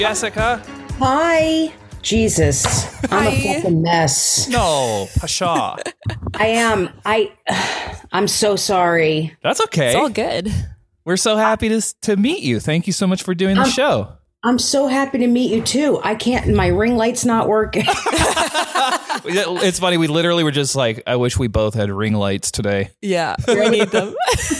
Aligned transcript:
Jessica. 0.00 0.62
Hi. 0.98 1.70
Jesus, 2.00 2.64
I'm 3.12 3.26
a 3.26 3.60
fucking 3.60 3.82
mess. 3.82 4.48
No, 4.48 5.06
Pasha. 5.18 5.76
I 6.32 6.46
am. 6.46 6.88
I. 7.04 7.30
I'm 8.12 8.26
so 8.26 8.56
sorry. 8.56 9.36
That's 9.42 9.60
okay. 9.60 9.88
It's 9.88 9.96
all 9.96 10.08
good. 10.08 10.50
We're 11.04 11.18
so 11.18 11.36
happy 11.36 11.68
to 11.68 11.82
to 12.00 12.16
meet 12.16 12.42
you. 12.42 12.60
Thank 12.60 12.86
you 12.86 12.94
so 12.94 13.06
much 13.06 13.22
for 13.22 13.34
doing 13.34 13.56
the 13.56 13.64
Um, 13.64 13.68
show. 13.68 14.08
I'm 14.42 14.58
so 14.58 14.86
happy 14.86 15.18
to 15.18 15.26
meet 15.26 15.52
you 15.52 15.60
too. 15.60 16.00
I 16.02 16.14
can't. 16.14 16.54
My 16.54 16.68
ring 16.68 16.96
light's 16.96 17.26
not 17.26 17.46
working. 17.46 17.84
It's 19.22 19.78
funny. 19.78 19.98
We 19.98 20.06
literally 20.06 20.44
were 20.44 20.50
just 20.50 20.74
like, 20.74 21.02
I 21.06 21.16
wish 21.16 21.36
we 21.38 21.46
both 21.46 21.74
had 21.74 21.90
ring 21.90 22.14
lights 22.14 22.50
today. 22.50 22.88
Yeah, 23.02 23.36
we 23.48 23.68
need 23.68 23.88
them. 23.88 24.14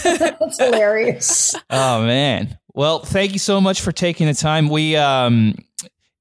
That's 0.05 0.59
hilarious. 0.59 1.55
Oh 1.71 2.05
man. 2.05 2.59
Well, 2.74 3.01
thank 3.01 3.33
you 3.33 3.38
so 3.38 3.60
much 3.60 3.80
for 3.80 3.92
taking 3.92 4.27
the 4.27 4.34
time. 4.34 4.69
We 4.69 4.97
um 4.97 5.55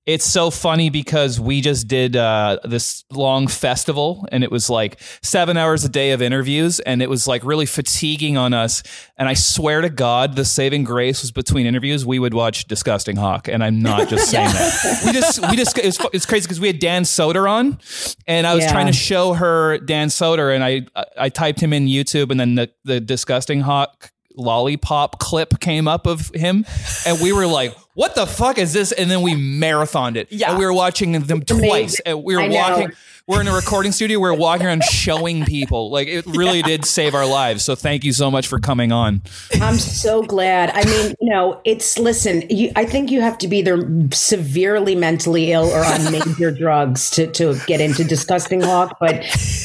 it's 0.05 0.26
so 0.26 0.49
funny 0.49 0.89
because 0.89 1.39
we 1.39 1.62
just 1.62 1.88
did 1.88 2.16
uh, 2.16 2.58
this 2.63 3.03
long 3.12 3.45
festival 3.48 4.25
and 4.31 4.44
it 4.44 4.49
was 4.52 4.67
like 4.67 4.99
seven 5.22 5.55
hours 5.55 5.85
a 5.85 5.89
day 5.89 6.12
of 6.12 6.22
interviews 6.23 6.80
and 6.80 7.03
it 7.03 7.09
was 7.12 7.27
like 7.27 7.44
really 7.44 7.67
fatiguing 7.67 8.35
on 8.35 8.52
us. 8.52 8.81
And 9.17 9.30
I 9.30 9.35
swear 9.35 9.81
to 9.81 9.89
God, 9.89 10.35
the 10.35 10.45
saving 10.45 10.84
grace 10.84 11.22
was 11.22 11.31
between 11.31 11.67
interviews. 11.67 12.08
We 12.08 12.17
would 12.17 12.34
watch 12.34 12.66
Disgusting 12.66 13.17
Hawk, 13.17 13.47
and 13.47 13.63
I'm 13.63 13.84
not 13.84 14.09
just 14.09 14.31
saying 14.31 14.47
that. 14.50 15.02
We 15.05 15.11
just, 15.11 15.47
we 15.52 15.55
just, 15.55 15.77
it's, 15.77 16.00
it's 16.11 16.25
crazy 16.25 16.45
because 16.45 16.59
we 16.59 16.67
had 16.67 16.80
Dan 16.80 17.03
Soder 17.03 17.47
on, 17.47 17.77
and 18.25 18.47
I 18.47 18.55
was 18.55 18.63
Yeah. 18.63 18.72
trying 18.72 18.88
to 18.88 18.94
show 18.94 19.34
her 19.34 19.77
Dan 19.77 20.08
Soder, 20.08 20.55
and 20.55 20.63
I, 20.63 20.88
I 21.20 21.30
typed 21.30 21.59
him 21.59 21.72
in 21.72 21.86
YouTube, 21.86 22.31
and 22.31 22.39
then 22.39 22.55
the 22.55 22.72
the 22.84 23.00
Disgusting 23.00 23.61
Hawk 23.61 24.11
lollipop 24.35 25.19
clip 25.19 25.59
came 25.59 25.88
up 25.88 26.05
of 26.08 26.30
him 26.33 26.66
and 27.05 27.19
we 27.22 27.31
were 27.33 27.47
like 27.47 27.75
what 27.95 28.16
the 28.16 28.25
fuck 28.25 28.58
is 28.58 28.72
this 28.72 28.91
and 28.94 29.11
then 29.11 29.22
we 29.22 29.33
marathoned 29.33 30.16
it 30.16 30.27
Yeah. 30.31 30.52
and 30.52 30.59
we 30.59 30.66
were 30.66 30.73
watching 30.73 31.11
them 31.13 31.41
twice 31.41 31.59
amazing. 31.61 32.02
and 32.05 32.23
we 32.23 32.35
were 32.35 32.41
I 32.44 32.47
know. 32.47 32.55
walking 32.55 32.91
we're 33.27 33.41
in 33.41 33.47
a 33.47 33.53
recording 33.53 33.91
studio 33.91 34.17
we 34.19 34.30
are 34.30 34.33
walking 34.33 34.66
around 34.67 34.83
showing 34.83 35.44
people 35.45 35.91
like 35.91 36.07
it 36.07 36.25
really 36.25 36.61
did 36.61 36.85
save 36.85 37.13
our 37.13 37.25
lives 37.27 37.66
so 37.66 37.75
thank 37.75 38.03
you 38.03 38.13
so 38.13 38.31
much 38.31 38.47
for 38.47 38.59
coming 38.59 38.91
on 38.91 39.22
I'm 39.61 39.75
so 39.77 40.23
glad. 40.23 40.72
I 40.73 40.83
mean, 40.85 41.16
you 41.19 41.30
know, 41.30 41.59
it's 41.66 41.97
listen. 42.00 42.44
You, 42.50 42.72
I 42.75 42.85
think 42.85 43.11
you 43.11 43.19
have 43.22 43.38
to 43.39 43.47
be 43.47 43.57
either 43.57 43.77
severely 44.11 44.95
mentally 44.95 45.52
ill 45.52 45.66
or 45.66 45.83
on 45.83 46.11
major 46.11 46.50
drugs 46.57 47.09
to 47.11 47.27
to 47.33 47.59
get 47.67 47.81
into 47.81 48.03
disgusting 48.03 48.61
hawk. 48.61 48.97
But 49.00 49.16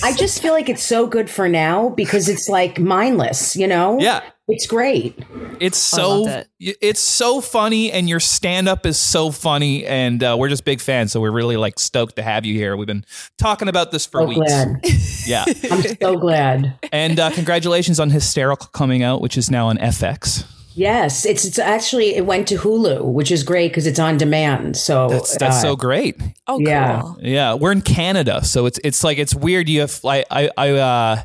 I 0.02 0.12
just 0.16 0.42
feel 0.42 0.52
like 0.52 0.68
it's 0.68 0.82
so 0.82 1.06
good 1.06 1.30
for 1.30 1.48
now 1.48 1.90
because 1.90 2.28
it's 2.28 2.48
like 2.48 2.80
mindless. 2.80 3.54
You 3.56 3.68
know? 3.68 3.98
Yeah. 4.00 4.22
It's 4.46 4.66
great. 4.66 5.18
it's 5.58 5.78
so 5.78 6.22
loved 6.22 6.48
it's 6.60 7.00
so 7.00 7.40
funny 7.40 7.90
and 7.92 8.08
your 8.08 8.20
stand 8.20 8.68
up 8.68 8.84
is 8.84 8.98
so 8.98 9.30
funny 9.30 9.86
and 9.86 10.22
uh, 10.22 10.36
we're 10.38 10.48
just 10.50 10.64
big 10.64 10.80
fans 10.80 11.12
so 11.12 11.20
we're 11.20 11.30
really 11.30 11.56
like 11.56 11.78
stoked 11.78 12.16
to 12.16 12.22
have 12.22 12.44
you 12.44 12.54
here 12.54 12.76
we've 12.76 12.86
been 12.86 13.04
talking 13.38 13.68
about 13.68 13.90
this 13.90 14.04
for 14.04 14.20
So 14.20 14.26
weeks 14.26 14.40
glad. 14.40 14.80
yeah 15.26 15.44
I'm 15.70 15.82
so 15.82 16.16
glad. 16.18 16.78
and 16.92 17.18
uh, 17.18 17.30
congratulations 17.30 17.98
on 18.00 18.10
hysterical 18.10 18.66
coming 18.72 19.02
out 19.02 19.20
which 19.22 19.38
is 19.38 19.50
now 19.50 19.68
on 19.68 19.78
fx 19.78 20.44
Yes, 20.76 21.24
it's 21.24 21.44
it's 21.44 21.60
actually 21.60 22.16
it 22.16 22.26
went 22.26 22.48
to 22.48 22.56
Hulu, 22.56 23.04
which 23.12 23.30
is 23.30 23.44
great 23.44 23.68
because 23.70 23.86
it's 23.86 24.00
on 24.00 24.16
demand. 24.16 24.76
So 24.76 25.06
that's 25.08 25.36
that's 25.36 25.58
uh, 25.58 25.62
so 25.62 25.76
great 25.76 26.20
Oh, 26.48 26.58
Yeah. 26.58 27.00
cool. 27.00 27.18
Yeah, 27.22 27.54
we're 27.54 27.70
in 27.70 27.80
Canada, 27.80 28.42
so 28.44 28.66
it's 28.66 28.80
it's 28.82 29.04
like 29.04 29.18
it's 29.18 29.36
weird. 29.36 29.68
You 29.68 29.82
have 29.82 30.00
I 30.04 30.24
I, 30.32 30.50
I 30.56 30.70
uh 30.72 31.22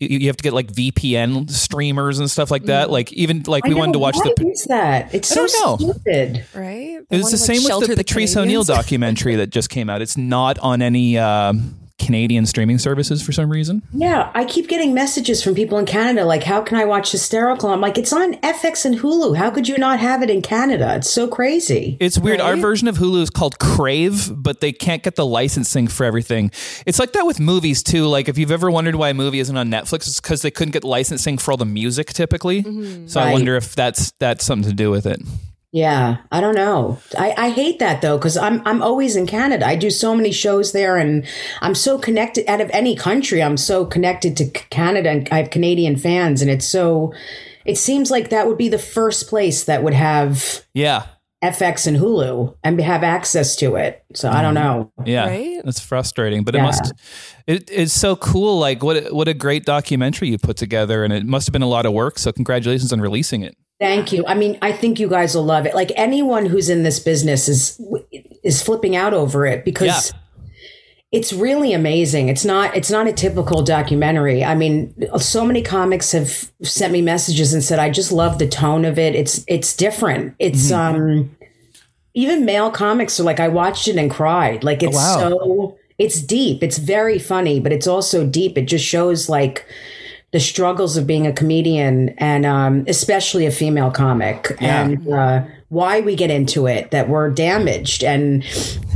you 0.00 0.18
you 0.18 0.26
have 0.28 0.36
to 0.36 0.42
get 0.42 0.52
like 0.52 0.72
VPN 0.72 1.48
streamers 1.50 2.18
and 2.18 2.30
stuff 2.30 2.50
like 2.50 2.64
that. 2.64 2.90
Like 2.90 3.12
even 3.12 3.42
like 3.46 3.66
I 3.66 3.68
we 3.68 3.74
wanted 3.74 3.92
to 3.92 3.98
know, 3.98 4.02
watch 4.02 4.16
why 4.16 4.32
the. 4.36 4.48
is 4.48 4.64
that? 4.64 5.14
It's 5.14 5.30
I 5.30 5.46
so 5.46 5.46
don't 5.46 5.80
know. 5.80 5.92
stupid. 5.92 6.44
Right? 6.54 7.00
It 7.10 7.16
was 7.16 7.30
the 7.30 7.36
same 7.36 7.62
with 7.62 7.88
the 7.88 7.96
Patrice 7.96 8.36
O'Neal 8.36 8.64
documentary 8.64 9.36
that 9.36 9.50
just 9.50 9.68
came 9.68 9.90
out. 9.90 10.02
It's 10.02 10.16
not 10.16 10.58
on 10.58 10.80
any 10.82 11.18
um, 11.18 11.79
Canadian 12.10 12.44
streaming 12.44 12.78
services 12.78 13.22
for 13.22 13.30
some 13.30 13.48
reason. 13.48 13.82
Yeah, 13.92 14.32
I 14.34 14.44
keep 14.44 14.66
getting 14.66 14.92
messages 14.92 15.44
from 15.44 15.54
people 15.54 15.78
in 15.78 15.86
Canada 15.86 16.24
like, 16.24 16.42
"How 16.42 16.60
can 16.60 16.76
I 16.76 16.84
watch 16.84 17.12
Hysterical?" 17.12 17.70
I'm 17.70 17.80
like, 17.80 17.96
"It's 17.96 18.12
on 18.12 18.34
FX 18.42 18.84
and 18.84 18.98
Hulu. 18.98 19.36
How 19.36 19.50
could 19.50 19.68
you 19.68 19.78
not 19.78 20.00
have 20.00 20.20
it 20.24 20.28
in 20.28 20.42
Canada? 20.42 20.96
It's 20.96 21.08
so 21.08 21.28
crazy." 21.28 21.96
It's 22.00 22.18
weird. 22.18 22.40
Our 22.40 22.56
version 22.56 22.88
of 22.88 22.98
Hulu 22.98 23.22
is 23.22 23.30
called 23.30 23.60
Crave, 23.60 24.32
but 24.34 24.60
they 24.60 24.72
can't 24.72 25.04
get 25.04 25.14
the 25.14 25.24
licensing 25.24 25.86
for 25.86 26.04
everything. 26.04 26.50
It's 26.84 26.98
like 26.98 27.12
that 27.12 27.26
with 27.26 27.38
movies 27.38 27.84
too. 27.84 28.06
Like 28.06 28.28
if 28.28 28.36
you've 28.36 28.50
ever 28.50 28.72
wondered 28.72 28.96
why 28.96 29.10
a 29.10 29.14
movie 29.14 29.38
isn't 29.38 29.56
on 29.56 29.70
Netflix, 29.70 30.08
it's 30.08 30.20
because 30.20 30.42
they 30.42 30.50
couldn't 30.50 30.72
get 30.72 30.82
licensing 30.82 31.38
for 31.38 31.52
all 31.52 31.56
the 31.56 31.64
music 31.64 32.12
typically. 32.12 32.64
Mm-hmm. 32.64 33.06
So 33.06 33.20
I 33.20 33.30
wonder 33.30 33.54
if 33.54 33.76
that's 33.76 34.12
that's 34.18 34.44
something 34.44 34.68
to 34.68 34.74
do 34.74 34.90
with 34.90 35.06
it. 35.06 35.20
Yeah, 35.72 36.16
I 36.32 36.40
don't 36.40 36.56
know. 36.56 36.98
I, 37.16 37.32
I 37.36 37.50
hate 37.50 37.78
that 37.78 38.02
though 38.02 38.18
because 38.18 38.36
I'm 38.36 38.60
I'm 38.66 38.82
always 38.82 39.14
in 39.14 39.26
Canada. 39.26 39.66
I 39.66 39.76
do 39.76 39.88
so 39.88 40.16
many 40.16 40.32
shows 40.32 40.72
there, 40.72 40.96
and 40.96 41.24
I'm 41.60 41.76
so 41.76 41.96
connected. 41.96 42.48
Out 42.50 42.60
of 42.60 42.70
any 42.72 42.96
country, 42.96 43.40
I'm 43.40 43.56
so 43.56 43.86
connected 43.86 44.36
to 44.38 44.50
Canada, 44.50 45.10
and 45.10 45.28
I 45.30 45.36
have 45.36 45.50
Canadian 45.50 45.96
fans, 45.96 46.42
and 46.42 46.50
it's 46.50 46.66
so. 46.66 47.12
It 47.64 47.78
seems 47.78 48.10
like 48.10 48.30
that 48.30 48.48
would 48.48 48.58
be 48.58 48.68
the 48.68 48.78
first 48.78 49.28
place 49.28 49.64
that 49.64 49.82
would 49.82 49.94
have 49.94 50.64
Yeah. 50.74 51.06
FX 51.44 51.86
and 51.86 51.96
Hulu 51.96 52.56
and 52.64 52.80
have 52.80 53.02
access 53.02 53.54
to 53.56 53.76
it. 53.76 54.02
So 54.14 54.28
I 54.28 54.42
don't 54.42 54.54
mm-hmm. 54.54 55.02
know. 55.02 55.06
Yeah, 55.06 55.26
Right? 55.26 55.60
that's 55.64 55.80
frustrating, 55.80 56.42
but 56.42 56.54
it 56.54 56.62
must. 56.62 56.92
It, 57.46 57.70
it's 57.70 57.92
so 57.92 58.16
cool. 58.16 58.58
Like 58.58 58.82
what? 58.82 59.12
What 59.12 59.28
a 59.28 59.34
great 59.34 59.64
documentary 59.64 60.30
you 60.30 60.38
put 60.38 60.56
together, 60.56 61.04
and 61.04 61.12
it 61.12 61.24
must 61.24 61.46
have 61.46 61.52
been 61.52 61.62
a 61.62 61.68
lot 61.68 61.86
of 61.86 61.92
work. 61.92 62.18
So 62.18 62.32
congratulations 62.32 62.92
on 62.92 63.00
releasing 63.00 63.42
it. 63.42 63.56
Thank 63.80 64.12
you. 64.12 64.24
I 64.26 64.34
mean, 64.34 64.58
I 64.60 64.72
think 64.72 65.00
you 65.00 65.08
guys 65.08 65.34
will 65.34 65.44
love 65.44 65.64
it. 65.66 65.74
Like 65.74 65.90
anyone 65.96 66.44
who's 66.44 66.68
in 66.68 66.82
this 66.82 67.00
business 67.00 67.48
is 67.48 67.80
is 68.42 68.62
flipping 68.62 68.94
out 68.94 69.14
over 69.14 69.46
it 69.46 69.64
because 69.64 70.12
Yeah. 70.12 70.18
it's 71.12 71.32
really 71.32 71.72
amazing. 71.72 72.28
It's 72.28 72.44
not 72.44 72.76
it's 72.76 72.90
not 72.90 73.06
a 73.08 73.12
typical 73.12 73.62
documentary. 73.62 74.44
I 74.44 74.54
mean, 74.54 74.94
so 75.18 75.46
many 75.46 75.62
comics 75.62 76.12
have 76.12 76.50
sent 76.62 76.92
me 76.92 77.00
messages 77.00 77.54
and 77.54 77.64
said 77.64 77.78
I 77.78 77.88
just 77.88 78.12
love 78.12 78.38
the 78.38 78.46
tone 78.46 78.84
of 78.84 78.98
it. 78.98 79.14
It's 79.14 79.44
it's 79.48 79.74
different. 79.74 80.34
It's 80.38 80.70
um 80.70 81.34
even 82.12 82.44
male 82.44 82.70
comics 82.70 83.18
are 83.18 83.22
like 83.24 83.40
I 83.40 83.48
watched 83.48 83.88
it 83.88 83.96
and 83.96 84.10
cried. 84.10 84.62
Like 84.62 84.82
it's 84.82 84.96
wow. 84.96 85.18
so 85.18 85.78
it's 85.98 86.20
deep. 86.20 86.62
It's 86.62 86.76
very 86.78 87.18
funny, 87.18 87.60
but 87.60 87.72
it's 87.72 87.86
also 87.86 88.26
deep. 88.26 88.58
It 88.58 88.66
just 88.66 88.84
shows 88.84 89.30
like 89.30 89.64
the 90.32 90.40
struggles 90.40 90.96
of 90.96 91.06
being 91.06 91.26
a 91.26 91.32
comedian 91.32 92.10
and 92.18 92.46
um, 92.46 92.84
especially 92.86 93.46
a 93.46 93.50
female 93.50 93.90
comic 93.90 94.56
Yeah. 94.60 94.82
and 94.84 95.08
uh, 95.12 95.44
why 95.68 96.00
we 96.00 96.14
get 96.16 96.30
into 96.30 96.66
it 96.66 96.90
that 96.92 97.08
we're 97.08 97.30
damaged 97.30 98.02
and 98.04 98.44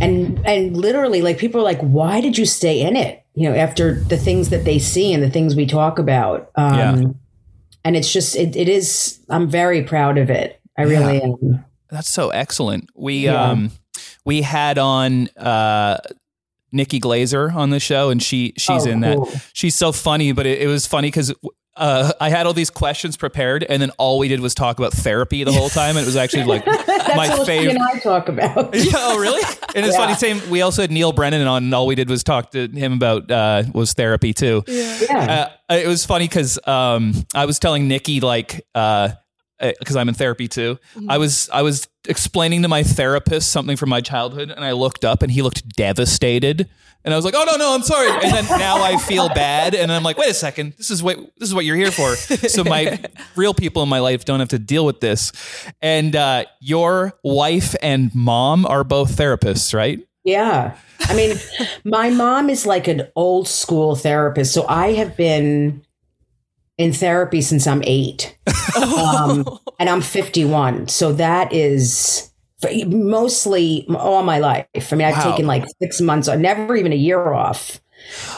and 0.00 0.40
and 0.46 0.76
literally 0.76 1.22
like 1.22 1.38
people 1.38 1.60
are 1.60 1.64
like 1.64 1.80
why 1.80 2.20
did 2.20 2.36
you 2.38 2.46
stay 2.46 2.80
in 2.80 2.96
it 2.96 3.24
you 3.34 3.48
know 3.48 3.54
after 3.56 4.00
the 4.00 4.16
things 4.16 4.50
that 4.50 4.64
they 4.64 4.78
see 4.78 5.12
and 5.12 5.22
the 5.22 5.30
things 5.30 5.54
we 5.56 5.66
talk 5.66 5.98
about 5.98 6.50
um, 6.56 6.74
Yeah. 7.00 7.08
and 7.84 7.96
it's 7.96 8.12
just 8.12 8.34
it, 8.36 8.56
it 8.56 8.68
is 8.68 9.18
i'm 9.28 9.48
very 9.48 9.82
proud 9.82 10.18
of 10.18 10.30
it 10.30 10.60
i 10.78 10.82
really 10.82 11.20
am 11.22 11.64
That's 11.90 12.10
so 12.10 12.30
excellent. 12.30 12.90
We 12.96 13.28
um 13.28 13.70
we 14.24 14.42
had 14.42 14.78
on 14.78 15.28
uh 15.36 15.98
Nikki 16.74 17.00
Glazer 17.00 17.54
on 17.54 17.70
the 17.70 17.80
show, 17.80 18.10
and 18.10 18.22
she 18.22 18.52
she's 18.58 18.86
Oh, 18.86 18.90
in 18.90 19.00
that. 19.00 19.16
cool. 19.16 19.30
She's 19.52 19.74
so 19.74 19.92
funny, 19.92 20.32
but 20.32 20.44
it, 20.46 20.62
it 20.62 20.66
was 20.66 20.86
funny 20.86 21.08
because. 21.08 21.32
Uh, 21.76 22.12
I 22.20 22.28
had 22.28 22.46
all 22.46 22.52
these 22.52 22.70
questions 22.70 23.16
prepared, 23.16 23.64
and 23.64 23.82
then 23.82 23.90
all 23.98 24.20
we 24.20 24.28
did 24.28 24.38
was 24.38 24.54
talk 24.54 24.78
about 24.78 24.92
therapy 24.92 25.42
the 25.42 25.50
whole 25.50 25.68
time. 25.68 25.96
And 25.96 26.04
it 26.04 26.06
was 26.06 26.14
actually 26.14 26.44
like 26.44 26.64
my 26.68 26.76
That's 26.86 27.16
what 27.30 27.38
she 27.40 27.44
favorite. 27.46 27.74
and 27.74 27.82
i 27.82 27.98
talk 27.98 28.28
about 28.28 28.72
Yeah, 28.76 28.92
oh, 28.94 29.18
really? 29.18 29.42
And 29.74 29.84
it's 29.84 29.96
Yeah. 29.96 30.04
funny. 30.06 30.14
Same. 30.14 30.50
We 30.50 30.62
also 30.62 30.82
had 30.82 30.92
Neal 30.92 31.10
Brennan 31.10 31.44
on, 31.48 31.64
and 31.64 31.74
all 31.74 31.88
we 31.88 31.96
did 31.96 32.08
was 32.08 32.22
talk 32.22 32.52
to 32.52 32.68
him 32.68 32.92
about 32.92 33.28
uh, 33.28 33.64
was 33.74 33.92
therapy 33.92 34.32
too. 34.32 34.62
yeah 34.68 35.48
Uh, 35.68 35.74
it 35.74 35.88
was 35.88 36.06
funny 36.06 36.28
because 36.28 36.60
um, 36.64 37.12
I 37.34 37.44
was 37.46 37.58
telling 37.58 37.88
Nikki 37.88 38.20
like 38.20 38.64
because 39.78 39.96
I'm 39.96 40.08
in 40.08 40.14
therapy 40.14 40.48
too. 40.48 40.78
I 41.08 41.18
was 41.18 41.48
I 41.52 41.62
was 41.62 41.88
explaining 42.06 42.62
to 42.62 42.68
my 42.68 42.82
therapist 42.82 43.50
something 43.50 43.76
from 43.76 43.88
my 43.88 44.00
childhood, 44.00 44.50
and 44.50 44.64
I 44.64 44.72
looked 44.72 45.04
up, 45.04 45.22
and 45.22 45.32
he 45.32 45.42
looked 45.42 45.68
devastated. 45.70 46.68
And 47.04 47.12
I 47.12 47.16
was 47.16 47.24
like, 47.24 47.34
"Oh 47.36 47.44
no, 47.44 47.56
no, 47.56 47.74
I'm 47.74 47.82
sorry." 47.82 48.10
And 48.10 48.32
then 48.32 48.58
now 48.58 48.82
I 48.82 48.96
feel 48.96 49.28
bad, 49.28 49.74
and 49.74 49.92
I'm 49.92 50.02
like, 50.02 50.16
"Wait 50.16 50.30
a 50.30 50.34
second, 50.34 50.74
this 50.78 50.90
is 50.90 51.02
what 51.02 51.18
this 51.38 51.48
is 51.48 51.54
what 51.54 51.64
you're 51.64 51.76
here 51.76 51.90
for." 51.90 52.14
So 52.16 52.64
my 52.64 52.98
real 53.36 53.52
people 53.52 53.82
in 53.82 53.88
my 53.88 53.98
life 54.00 54.24
don't 54.24 54.40
have 54.40 54.48
to 54.50 54.58
deal 54.58 54.86
with 54.86 55.00
this. 55.00 55.32
And 55.82 56.16
uh, 56.16 56.44
your 56.60 57.12
wife 57.22 57.74
and 57.82 58.14
mom 58.14 58.64
are 58.66 58.84
both 58.84 59.16
therapists, 59.16 59.74
right? 59.74 60.00
Yeah. 60.24 60.76
I 61.00 61.14
mean, 61.14 61.36
my 61.84 62.10
mom 62.10 62.48
is 62.48 62.66
like 62.66 62.88
an 62.88 63.08
old 63.14 63.46
school 63.48 63.94
therapist. 63.94 64.52
So 64.52 64.66
I 64.66 64.92
have 64.92 65.16
been 65.16 65.82
in 66.78 66.92
therapy 66.92 67.40
since 67.40 67.66
I'm 67.66 67.82
eight. 67.84 68.36
Um, 68.76 69.46
and 69.78 69.88
I'm 69.88 70.00
51. 70.00 70.88
So 70.88 71.12
that 71.12 71.52
is 71.52 72.30
mostly 72.86 73.86
all 73.90 74.22
my 74.22 74.38
life. 74.38 74.66
I 74.92 74.96
mean, 74.96 75.06
I've 75.06 75.16
Wow. 75.16 75.30
taken 75.32 75.46
like 75.46 75.64
six 75.82 76.00
months, 76.00 76.28
or 76.28 76.36
never 76.36 76.74
even 76.76 76.92
a 76.92 76.96
year 76.96 77.32
off. 77.32 77.80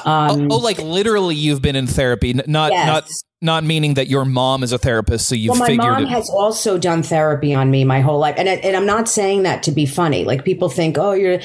Um, 0.04 0.50
oh, 0.50 0.58
like 0.58 0.78
literally, 0.78 1.34
you've 1.34 1.62
been 1.62 1.76
in 1.76 1.86
therapy, 1.86 2.32
not 2.34 2.72
Yes. 2.72 2.86
not 2.86 3.08
not 3.42 3.64
meaning 3.64 3.94
that 3.94 4.08
your 4.08 4.24
mom 4.24 4.62
is 4.62 4.72
a 4.72 4.78
therapist, 4.78 5.28
so 5.28 5.34
you've 5.34 5.50
well, 5.50 5.60
my 5.60 5.66
figured 5.66 5.86
mom 5.86 6.02
it. 6.04 6.08
has 6.08 6.28
also 6.30 6.78
done 6.78 7.02
therapy 7.02 7.54
on 7.54 7.70
me 7.70 7.84
my 7.84 8.00
whole 8.00 8.18
life, 8.18 8.34
and 8.38 8.48
and 8.48 8.76
I'm 8.76 8.86
not 8.86 9.08
saying 9.08 9.42
that 9.42 9.62
to 9.64 9.70
be 9.70 9.84
funny. 9.86 10.24
Like 10.24 10.44
people 10.44 10.68
think, 10.68 10.96
oh, 10.98 11.12
you're, 11.12 11.40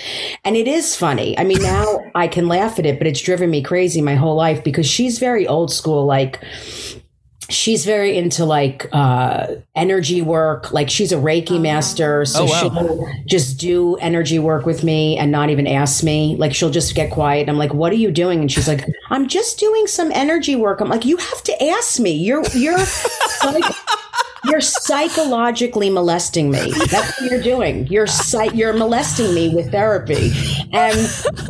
and 0.46 0.56
it 0.56 0.68
is 0.68 0.96
funny. 0.96 1.38
I 1.38 1.44
mean, 1.44 1.62
now 1.62 2.00
I 2.16 2.28
can 2.28 2.48
laugh 2.48 2.80
at 2.80 2.86
it, 2.86 2.98
but 2.98 3.08
it's 3.08 3.22
driven 3.22 3.50
me 3.50 3.62
crazy 3.62 4.02
my 4.02 4.16
whole 4.16 4.36
life 4.36 4.64
because 4.64 4.88
she's 4.88 5.20
very 5.20 5.46
old 5.48 5.72
school. 5.72 6.06
Like 6.06 6.40
she's 7.52 7.86
very 7.86 8.18
into 8.18 8.46
like 8.46 8.88
uh 8.94 9.48
energy 9.76 10.22
work. 10.22 10.72
Like 10.72 10.90
she's 10.90 11.12
a 11.12 11.18
reiki 11.18 11.60
master 11.62 12.26
so 12.26 12.42
Oh, 12.42 12.46
wow. 12.46 12.60
she'll 12.60 13.08
just 13.28 13.60
do 13.60 13.96
energy 13.98 14.40
work 14.40 14.66
with 14.66 14.84
me 14.84 15.18
and 15.18 15.32
not 15.32 15.50
even 15.50 15.68
ask 15.68 16.04
me. 16.04 16.36
Like 16.38 16.54
she'll 16.54 16.70
just 16.72 16.96
get 16.96 17.12
quiet. 17.12 17.42
And 17.42 17.50
i'm 17.52 17.58
like 17.58 17.74
what 17.74 17.92
are 17.92 17.96
you 17.96 18.12
doing? 18.12 18.40
And 18.42 18.52
she's 18.52 18.68
like 18.68 18.86
i'm 19.10 19.28
just 19.28 19.60
doing 19.60 19.88
some 19.88 20.12
energy 20.14 20.56
work. 20.56 20.82
I'm 20.82 20.90
like 20.90 21.06
you 21.06 21.18
have 21.18 21.44
to 21.44 21.64
ask 21.64 22.00
me. 22.00 22.12
You're 22.12 22.44
you're 22.56 22.78
like 23.46 23.64
you're 24.46 24.62
psychologically 24.62 25.90
molesting 25.90 26.52
me. 26.52 26.72
That's 26.90 27.20
what 27.22 27.32
you're 27.32 27.42
doing. 27.42 27.88
You're 27.88 28.08
psych- 28.08 28.54
you're 28.54 28.74
molesting 28.74 29.34
me 29.34 29.54
with 29.54 29.72
therapy, 29.72 30.32
and 30.72 30.98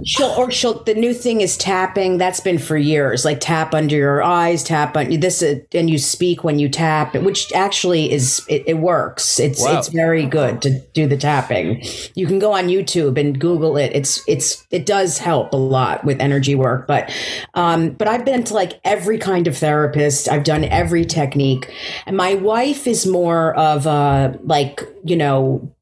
she'll 0.06 0.30
or 0.38 0.52
she'll. 0.52 0.84
The 0.84 0.94
new 0.96 1.14
thing 1.14 1.42
is 1.42 1.58
tapping. 1.58 2.18
That's 2.18 2.40
been 2.40 2.58
for 2.60 2.78
years. 2.78 3.24
Like 3.26 3.40
tap 3.40 3.74
under 3.74 3.96
your 3.96 4.24
eyes, 4.24 4.64
tap 4.64 4.98
on 4.98 5.10
this, 5.20 5.42
uh, 5.44 5.56
and 5.74 5.90
you 5.90 5.98
speak 5.98 6.44
when 6.44 6.60
you 6.60 6.70
tap, 6.70 7.16
which 7.16 7.52
actually 7.54 8.12
is 8.12 8.42
it, 8.50 8.64
it 8.68 8.78
works. 8.80 9.40
It's 9.40 9.62
Wow. 9.62 9.78
it's 9.80 9.90
very 9.90 10.26
good 10.26 10.62
to 10.64 10.80
do 10.94 11.08
the 11.08 11.18
tapping. 11.18 11.84
You 12.16 12.26
can 12.28 12.40
go 12.40 12.54
on 12.54 12.68
YouTube 12.68 13.18
and 13.20 13.40
Google 13.40 13.78
it. 13.78 13.92
It's 13.94 14.22
it's 14.28 14.66
it 14.72 14.86
does 14.86 15.18
help 15.18 15.54
a 15.54 15.58
lot 15.58 16.04
with 16.04 16.20
energy 16.20 16.56
work. 16.56 16.88
But 16.88 17.14
um, 17.54 17.92
but 17.92 18.08
I've 18.08 18.26
been 18.26 18.44
to 18.46 18.54
like 18.54 18.80
every 18.84 19.18
kind 19.18 19.48
of 19.48 19.58
therapist. 19.58 20.30
I've 20.30 20.44
done 20.44 20.64
every 20.66 21.06
technique, 21.06 21.72
and 22.06 22.18
my 22.18 22.36
wife 22.36 22.81
is 22.88 23.06
more 23.06 23.54
of 23.56 23.86
a 23.86 24.38
like 24.44 24.82
you 25.04 25.16
know 25.16 25.74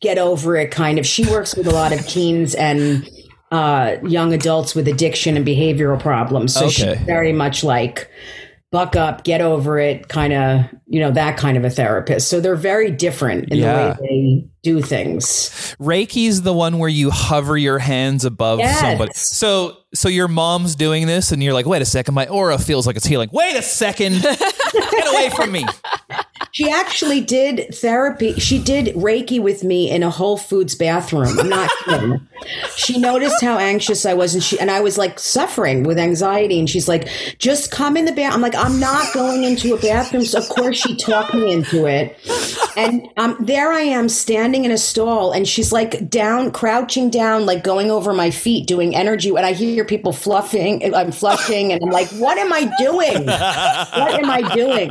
get 0.00 0.18
over 0.18 0.56
it 0.56 0.70
kind 0.70 0.98
of. 0.98 1.06
She 1.06 1.24
works 1.30 1.54
with 1.56 1.66
a 1.66 1.70
lot 1.72 1.92
of 1.92 2.06
teens 2.06 2.54
and 2.54 3.08
uh, 3.50 3.96
young 4.04 4.32
adults 4.32 4.74
with 4.74 4.86
addiction 4.88 5.36
and 5.36 5.46
behavioral 5.46 6.00
problems. 6.00 6.54
So 6.54 6.66
Okay. 6.66 6.72
she's 6.94 7.06
very 7.06 7.32
much 7.32 7.64
like 7.64 8.10
buck 8.70 8.96
up, 8.96 9.24
get 9.24 9.42
over 9.42 9.78
it, 9.78 10.08
kind 10.08 10.32
of, 10.32 10.62
you 10.86 10.98
know, 11.00 11.10
that 11.10 11.36
kind 11.36 11.58
of 11.58 11.64
a 11.64 11.68
therapist. 11.68 12.28
So 12.28 12.40
they're 12.40 12.56
very 12.56 12.90
different 12.90 13.50
in 13.50 13.58
Yeah. 13.58 13.92
the 13.94 14.02
way 14.02 14.08
they 14.08 14.46
do 14.62 14.80
things. 14.80 15.74
Reiki's 15.78 16.40
the 16.42 16.54
one 16.54 16.78
where 16.78 16.88
you 16.88 17.10
hover 17.10 17.56
your 17.58 17.78
hands 17.78 18.24
above 18.24 18.60
Yes. 18.60 18.80
somebody. 18.80 19.12
So 19.14 19.76
so 19.94 20.08
your 20.08 20.28
mom's 20.28 20.74
doing 20.74 21.06
this 21.06 21.32
and 21.32 21.42
you're 21.42 21.52
like, 21.52 21.66
wait 21.66 21.82
a 21.82 21.86
second, 21.86 22.14
my 22.14 22.26
aura 22.28 22.56
feels 22.58 22.86
like 22.86 22.96
it's 22.96 23.06
healing. 23.06 23.28
Wait 23.32 23.56
a 23.56 23.62
second. 23.62 24.22
Get 24.22 25.12
away 25.12 25.30
from 25.36 25.52
me. 25.52 25.66
She 26.52 26.70
actually 26.70 27.22
did 27.22 27.74
therapy. 27.74 28.34
She 28.34 28.62
did 28.62 28.94
Reiki 28.94 29.40
with 29.40 29.64
me 29.64 29.90
in 29.90 30.02
a 30.02 30.10
Whole 30.10 30.36
Foods 30.36 30.74
bathroom. 30.74 31.38
I'm 31.38 31.48
not 31.48 31.70
kidding. 31.86 32.28
She 32.76 32.98
noticed 32.98 33.40
how 33.40 33.56
anxious 33.56 34.04
I 34.04 34.12
was, 34.12 34.34
and 34.34 34.42
she 34.42 34.60
and 34.60 34.70
I 34.70 34.80
was 34.80 34.98
like 34.98 35.18
suffering 35.18 35.84
with 35.84 35.98
anxiety. 35.98 36.58
And 36.58 36.68
she's 36.68 36.88
like, 36.88 37.08
"Just 37.38 37.70
come 37.70 37.96
in 37.96 38.04
the 38.04 38.12
bath." 38.12 38.34
I'm 38.34 38.42
like, 38.42 38.54
"I'm 38.54 38.78
not 38.78 39.14
going 39.14 39.44
into 39.44 39.72
a 39.72 39.78
bathroom." 39.80 40.26
So 40.26 40.40
of 40.40 40.48
course 40.50 40.76
she 40.76 40.94
talked 40.94 41.32
me 41.32 41.52
into 41.52 41.86
it, 41.86 42.18
and 42.76 43.08
um, 43.16 43.36
there 43.40 43.72
I 43.72 43.80
am 43.80 44.10
standing 44.10 44.66
in 44.66 44.72
a 44.72 44.78
stall, 44.78 45.32
and 45.32 45.48
she's 45.48 45.72
like 45.72 46.10
down, 46.10 46.50
crouching 46.50 47.08
down, 47.08 47.46
like 47.46 47.64
going 47.64 47.90
over 47.90 48.12
my 48.12 48.30
feet, 48.30 48.66
doing 48.66 48.94
energy. 48.94 49.30
And 49.30 49.46
I 49.46 49.54
hear 49.54 49.86
people 49.86 50.12
fluffing. 50.12 50.94
I'm 50.94 51.12
flushing, 51.12 51.72
and 51.72 51.82
I'm 51.82 51.90
like, 51.90 52.08
"What 52.10 52.36
am 52.36 52.52
I 52.52 52.70
doing? 52.78 53.24
What 53.26 54.22
am 54.22 54.30
I 54.30 54.54
doing?" 54.54 54.88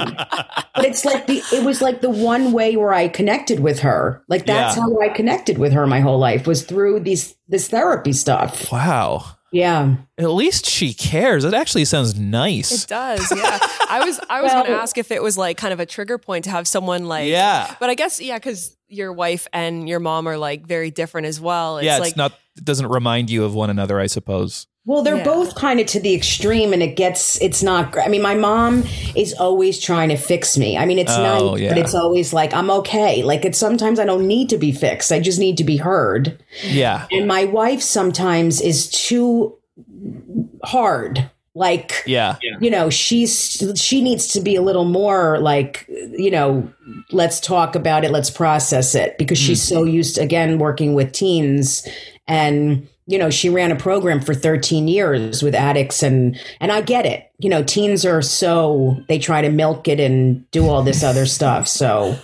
but 0.73 0.85
it's 0.85 1.05
like 1.05 1.27
the 1.27 1.43
it 1.53 1.63
was 1.65 1.81
like 1.81 2.01
the 2.01 2.09
one 2.09 2.51
way 2.51 2.75
where 2.75 2.93
I 2.93 3.07
connected 3.07 3.59
with 3.59 3.79
her. 3.79 4.23
Like 4.27 4.45
that's 4.45 4.75
Yeah. 4.75 4.83
how 4.83 4.99
I 4.99 5.09
connected 5.09 5.57
with 5.57 5.73
her 5.73 5.85
my 5.87 5.99
whole 5.99 6.19
life 6.19 6.47
was 6.47 6.63
through 6.63 7.01
these 7.01 7.35
this 7.47 7.67
therapy 7.67 8.13
stuff. 8.13 8.71
Wow. 8.71 9.23
Yeah. 9.53 9.95
At 10.17 10.29
least 10.29 10.65
she 10.65 10.93
cares. 10.93 11.43
It 11.43 11.53
actually 11.53 11.83
sounds 11.83 12.17
nice. 12.17 12.83
It 12.83 12.87
does, 12.87 13.29
yeah. 13.35 13.59
I 13.89 14.01
was 14.05 14.19
I 14.29 14.41
was 14.41 14.51
going 14.53 14.65
to 14.67 14.71
ask 14.71 14.97
if 14.97 15.11
it 15.11 15.21
was 15.21 15.37
like 15.37 15.57
kind 15.57 15.73
of 15.73 15.79
a 15.81 15.85
trigger 15.85 16.17
point 16.17 16.45
to 16.45 16.49
have 16.51 16.67
someone 16.67 17.05
like 17.07 17.27
Yeah. 17.29 17.75
But 17.79 17.89
I 17.89 17.95
guess 17.95 18.21
yeah, 18.21 18.37
because 18.37 18.77
your 18.87 19.11
wife 19.11 19.47
and 19.51 19.87
your 19.89 19.99
mom 19.99 20.27
are 20.27 20.37
like 20.37 20.65
very 20.65 20.89
different 20.91 21.27
as 21.27 21.39
well. 21.41 21.77
It's 21.79 21.85
yeah, 21.85 21.97
like 21.97 22.09
it's 22.09 22.17
not 22.17 22.31
it 22.57 22.63
doesn't 22.65 22.87
remind 22.87 23.29
you 23.29 23.43
of 23.43 23.53
one 23.53 23.69
another, 23.69 23.99
I 23.99 24.07
suppose. 24.07 24.67
Well, 24.83 25.03
they're 25.03 25.17
Yeah. 25.17 25.23
both 25.23 25.53
kind 25.53 25.79
of 25.79 25.85
to 25.87 25.99
the 25.99 26.15
extreme, 26.15 26.73
and 26.73 26.81
it 26.81 26.95
gets 26.95 27.39
it's 27.39 27.61
not. 27.61 27.95
I 27.97 28.07
mean, 28.07 28.23
my 28.23 28.33
mom 28.33 28.83
is 29.15 29.33
always 29.33 29.79
trying 29.79 30.09
to 30.09 30.17
fix 30.17 30.57
me. 30.57 30.75
I 30.75 30.85
mean, 30.85 30.97
it's 30.97 31.15
Oh, 31.15 31.51
nice, 31.51 31.61
yeah. 31.61 31.69
but 31.69 31.77
it's 31.77 31.93
always 31.93 32.33
like 32.33 32.51
I'm 32.53 32.71
okay. 32.71 33.21
Like 33.21 33.45
it's 33.45 33.59
sometimes 33.59 33.99
I 33.99 34.05
don't 34.05 34.25
need 34.25 34.49
to 34.49 34.57
be 34.57 34.71
fixed. 34.71 35.11
I 35.11 35.19
just 35.19 35.39
need 35.39 35.57
to 35.57 35.63
be 35.63 35.77
heard. 35.77 36.41
Yeah. 36.63 37.05
And 37.11 37.27
my 37.27 37.45
wife 37.45 37.81
sometimes 37.81 38.59
is 38.59 38.89
too 38.89 39.55
hard. 40.63 41.29
Like 41.53 42.03
Yeah. 42.07 42.37
you 42.61 42.71
know 42.71 42.89
she's 42.89 43.61
she 43.75 44.01
needs 44.01 44.27
to 44.29 44.41
be 44.41 44.55
a 44.55 44.61
little 44.61 44.85
more 44.85 45.37
like 45.39 45.85
you 46.17 46.31
know 46.31 46.71
let's 47.11 47.41
talk 47.41 47.75
about 47.75 48.05
it 48.05 48.11
let's 48.11 48.29
process 48.29 48.95
it 48.95 49.17
because 49.17 49.37
she's 49.37 49.61
mm. 49.65 49.69
so 49.69 49.83
used 49.83 50.15
to, 50.15 50.21
again 50.21 50.59
working 50.59 50.93
with 50.93 51.11
teens 51.11 51.85
and 52.25 52.87
you 53.11 53.17
know 53.17 53.29
she 53.29 53.49
ran 53.49 53.71
a 53.71 53.75
program 53.75 54.21
for 54.21 54.33
13 54.33 54.87
years 54.87 55.43
with 55.43 55.53
addicts 55.53 56.01
and 56.01 56.39
and 56.59 56.71
I 56.71 56.81
get 56.81 57.05
it 57.05 57.29
you 57.39 57.49
know 57.49 57.61
teens 57.63 58.05
are 58.05 58.21
so 58.21 58.97
they 59.07 59.19
try 59.19 59.41
to 59.41 59.49
milk 59.49 59.87
it 59.87 59.99
and 59.99 60.49
do 60.51 60.67
all 60.67 60.81
this 60.83 61.03
other 61.03 61.25
stuff 61.37 61.67
so 61.67 62.15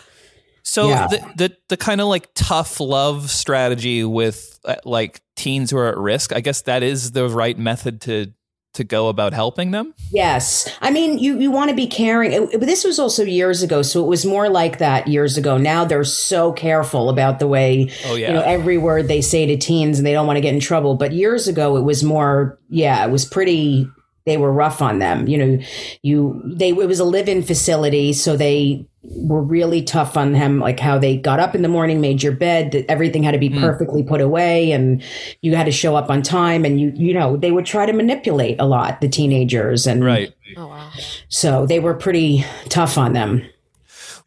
So 0.64 0.90
Yeah. 0.90 1.08
the, 1.08 1.22
the 1.36 1.58
the 1.70 1.78
kind 1.78 2.02
of 2.02 2.08
like 2.08 2.30
tough 2.34 2.80
love 2.80 3.30
strategy 3.30 4.04
with 4.04 4.60
uh, 4.66 4.76
like 4.84 5.22
teens 5.36 5.72
who 5.72 5.78
are 5.78 5.88
at 5.88 5.98
risk, 5.98 6.34
I 6.34 6.42
guess 6.42 6.64
that 6.64 6.84
is 6.84 7.12
the 7.12 7.30
right 7.30 7.58
method 7.58 8.02
to 8.02 8.34
to 8.78 8.84
go 8.84 9.10
about 9.10 9.34
helping 9.34 9.72
them. 9.72 9.94
Yes. 10.12 10.68
I 10.82 10.90
mean, 10.92 11.20
you, 11.20 11.38
you 11.40 11.52
want 11.52 11.70
to 11.70 11.76
be 11.76 11.88
caring. 11.88 12.48
But 12.52 12.62
this 12.62 12.84
was 12.84 12.98
also 13.00 13.24
years 13.24 13.62
ago. 13.62 13.82
So 13.82 14.04
it 14.04 14.08
was 14.08 14.26
more 14.26 14.50
like 14.50 14.78
that 14.78 15.08
years 15.08 15.36
ago. 15.38 15.58
Now 15.58 15.84
they're 15.84 16.04
so 16.04 16.54
careful 16.54 17.10
about 17.10 17.40
the 17.40 17.48
way, 17.48 17.92
Oh, 18.06 18.16
yeah. 18.16 18.28
you 18.28 18.34
know, 18.36 18.42
every 18.42 18.78
word 18.78 19.08
they 19.08 19.22
say 19.22 19.46
to 19.48 19.58
teens 19.58 19.98
and 20.00 20.08
they 20.08 20.14
don't 20.14 20.28
want 20.28 20.38
to 20.38 20.42
get 20.42 20.54
in 20.54 20.60
trouble. 20.60 20.96
But 20.96 21.12
years 21.12 21.48
ago, 21.48 21.76
it 21.76 21.82
was 21.82 22.04
more, 22.04 22.58
yeah, 22.70 23.06
it 23.06 23.12
was 23.12 23.26
pretty, 23.26 23.90
they 24.26 24.38
were 24.38 24.52
rough 24.54 24.82
on 24.82 25.00
them. 25.00 25.28
You 25.28 25.38
know, 25.38 25.60
you, 26.04 26.42
they, 26.46 26.70
it 26.70 26.88
was 26.88 27.00
a 27.00 27.06
live 27.06 27.28
in 27.28 27.44
facility. 27.44 28.14
So 28.14 28.38
they, 28.38 28.88
were 29.18 29.42
really 29.42 29.82
tough 29.82 30.16
on 30.16 30.32
them, 30.34 30.60
like 30.60 30.80
how 30.80 30.98
they 30.98 31.18
got 31.18 31.40
up 31.40 31.56
in 31.56 31.62
the 31.62 31.68
morning, 31.68 32.00
made 32.02 32.22
your 32.24 32.32
bed, 32.32 32.72
that 32.72 32.90
everything 32.90 33.24
had 33.24 33.32
to 33.32 33.38
be 33.40 33.50
perfectly 33.50 34.04
put 34.04 34.22
away, 34.22 34.72
and 34.72 35.02
you 35.42 35.56
had 35.56 35.66
to 35.66 35.72
show 35.72 35.96
up 35.96 36.10
on 36.10 36.22
time. 36.22 36.64
And 36.66 36.80
you, 36.80 36.92
you 36.96 37.14
know, 37.14 37.36
they 37.38 37.52
would 37.52 37.66
try 37.66 37.86
to 37.86 37.94
manipulate 37.94 38.60
a 38.60 38.66
lot 38.66 39.02
the 39.02 39.10
teenagers, 39.10 39.88
and 39.88 40.04
Right. 40.04 40.34
oh 40.56 40.68
wow. 40.68 40.92
so 41.30 41.66
they 41.66 41.80
were 41.80 41.94
pretty 41.94 42.46
tough 42.70 42.98
on 42.98 43.14
them. 43.14 43.44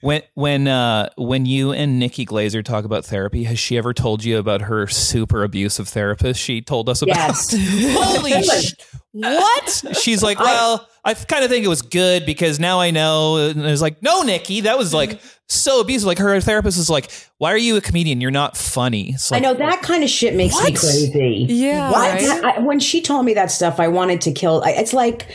When 0.02 0.22
when 0.32 0.66
uh 0.66 1.10
when 1.16 1.44
you 1.44 1.72
and 1.72 1.98
Nikki 1.98 2.24
Glazer 2.24 2.64
talk 2.64 2.86
about 2.86 3.04
therapy, 3.04 3.44
has 3.44 3.58
she 3.58 3.76
ever 3.76 3.92
told 3.92 4.24
you 4.24 4.38
about 4.38 4.62
her 4.62 4.86
super 4.86 5.42
abusive 5.44 5.88
therapist 5.88 6.40
she 6.40 6.62
told 6.62 6.88
us 6.88 7.02
about? 7.02 7.16
Yes. 7.16 7.54
Holy 7.92 8.42
sh- 8.42 8.74
what? 9.12 9.84
She's 10.00 10.22
like, 10.22 10.38
well, 10.40 10.88
I, 11.04 11.14
kind 11.14 11.44
of 11.44 11.50
think 11.50 11.64
it 11.64 11.68
was 11.68 11.82
good 11.82 12.26
because 12.26 12.60
now 12.60 12.80
I 12.80 12.90
know. 12.90 13.36
And 13.36 13.62
was 13.62 13.82
like, 13.82 14.02
no, 14.02 14.22
Nikki, 14.22 14.62
that 14.62 14.76
was 14.76 14.92
like 14.92 15.10
mm-hmm. 15.10 15.28
so 15.48 15.80
abusive. 15.80 16.06
Like 16.06 16.18
her 16.18 16.40
therapist 16.40 16.78
is 16.78 16.90
like, 16.90 17.10
why 17.38 17.52
are 17.52 17.58
you 17.58 17.76
a 17.76 17.80
comedian? 17.80 18.20
You're 18.20 18.30
not 18.30 18.56
funny. 18.56 19.10
It's 19.10 19.32
I 19.32 19.38
know 19.38 19.54
that 19.54 19.82
kind 19.82 20.04
of 20.04 20.10
shit 20.10 20.34
makes 20.34 20.54
me 20.62 20.72
crazy. 20.72 21.46
Yeah, 21.48 21.90
What? 21.90 22.22
right? 22.22 22.56
I, 22.56 22.58
when 22.60 22.80
she 22.80 23.00
told 23.00 23.24
me 23.24 23.34
that 23.34 23.50
stuff, 23.50 23.80
I 23.80 23.88
wanted 23.88 24.20
to 24.22 24.32
kill. 24.32 24.62
I, 24.64 24.72
it's 24.72 24.92
like 24.92 25.26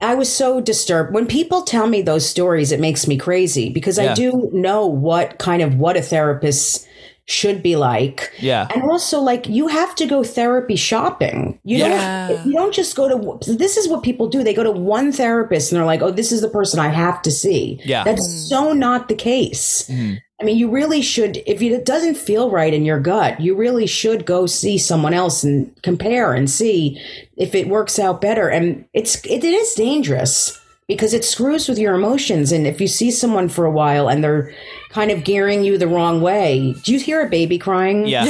I 0.00 0.14
was 0.14 0.32
so 0.32 0.60
disturbed. 0.60 1.14
When 1.14 1.26
people 1.26 1.62
tell 1.62 1.86
me 1.86 2.02
those 2.02 2.28
stories, 2.28 2.72
it 2.72 2.80
makes 2.80 3.06
me 3.06 3.16
crazy 3.16 3.70
because 3.70 3.98
Yeah. 3.98 4.12
I 4.12 4.14
do 4.14 4.50
know 4.52 4.86
what 4.86 5.38
kind 5.38 5.62
of 5.62 5.76
what 5.76 5.96
a 5.96 6.02
therapist 6.02 6.86
should 7.26 7.62
be 7.62 7.76
like. 7.76 8.32
Yeah. 8.40 8.66
And 8.74 8.82
also 8.82 9.20
like 9.20 9.48
you 9.48 9.68
have 9.68 9.94
to 9.96 10.06
go 10.06 10.24
therapy 10.24 10.76
shopping. 10.76 11.58
You 11.64 11.78
Yeah. 11.78 12.28
don't 12.28 12.46
you 12.46 12.52
don't 12.52 12.74
just 12.74 12.96
go 12.96 13.08
to 13.08 13.52
this 13.52 13.76
is 13.76 13.88
what 13.88 14.02
people 14.02 14.28
do. 14.28 14.42
They 14.42 14.54
go 14.54 14.64
to 14.64 14.70
one 14.70 15.12
therapist 15.12 15.70
and 15.70 15.78
they're 15.78 15.86
like, 15.86 16.02
"Oh, 16.02 16.10
this 16.10 16.32
is 16.32 16.40
the 16.40 16.48
person 16.48 16.80
I 16.80 16.88
have 16.88 17.22
to 17.22 17.30
see." 17.30 17.80
Yeah. 17.84 18.04
That's 18.04 18.26
hmm. 18.26 18.38
so 18.48 18.72
not 18.72 19.08
the 19.08 19.14
case. 19.14 19.86
Hmm. 19.86 20.14
I 20.40 20.44
mean, 20.44 20.58
you 20.58 20.68
really 20.68 21.02
should 21.02 21.40
if 21.46 21.62
it 21.62 21.84
doesn't 21.84 22.16
feel 22.16 22.50
right 22.50 22.74
in 22.74 22.84
your 22.84 22.98
gut, 22.98 23.40
you 23.40 23.54
really 23.54 23.86
should 23.86 24.26
go 24.26 24.46
see 24.46 24.76
someone 24.76 25.14
else 25.14 25.44
and 25.44 25.70
compare 25.82 26.34
and 26.34 26.50
see 26.50 27.00
if 27.36 27.54
it 27.54 27.68
works 27.68 27.98
out 28.00 28.20
better. 28.20 28.48
And 28.48 28.84
it's 28.92 29.24
it 29.24 29.44
is 29.44 29.74
dangerous 29.74 30.58
because 30.88 31.14
it 31.14 31.24
screws 31.24 31.68
with 31.68 31.78
your 31.78 31.94
emotions. 31.94 32.50
And 32.50 32.66
if 32.66 32.80
you 32.80 32.88
see 32.88 33.10
someone 33.12 33.48
for 33.48 33.64
a 33.64 33.70
while 33.70 34.08
and 34.08 34.22
they're 34.24 34.52
kind 34.92 35.10
of 35.10 35.24
gearing 35.24 35.64
you 35.64 35.78
the 35.78 35.88
wrong 35.88 36.20
way, 36.20 36.74
do 36.84 36.92
you 36.92 37.00
hear 37.00 37.24
a 37.26 37.28
baby 37.28 37.58
crying? 37.58 38.06
Yeah. 38.06 38.24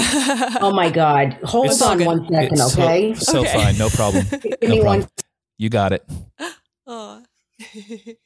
Oh 0.61 0.73
my 0.73 0.91
God. 0.91 1.37
Hold 1.45 1.67
It's 1.67 1.83
on 1.83 1.99
so 1.99 2.05
one 2.07 2.23
second, 2.29 2.53
It's 2.53 2.73
so- 2.73 2.83
okay? 2.83 3.15
So, 3.15 3.41
Okay. 3.41 3.53
fine. 3.53 3.79
No 3.79 3.89
problem. 3.91 4.25
Give 4.31 4.43
No 4.63 4.69
me 4.69 4.81
problem. 4.81 5.01
one. 5.01 5.09
You 5.59 5.69
got 5.69 5.93
it. 5.93 6.05
Oh. 6.85 7.23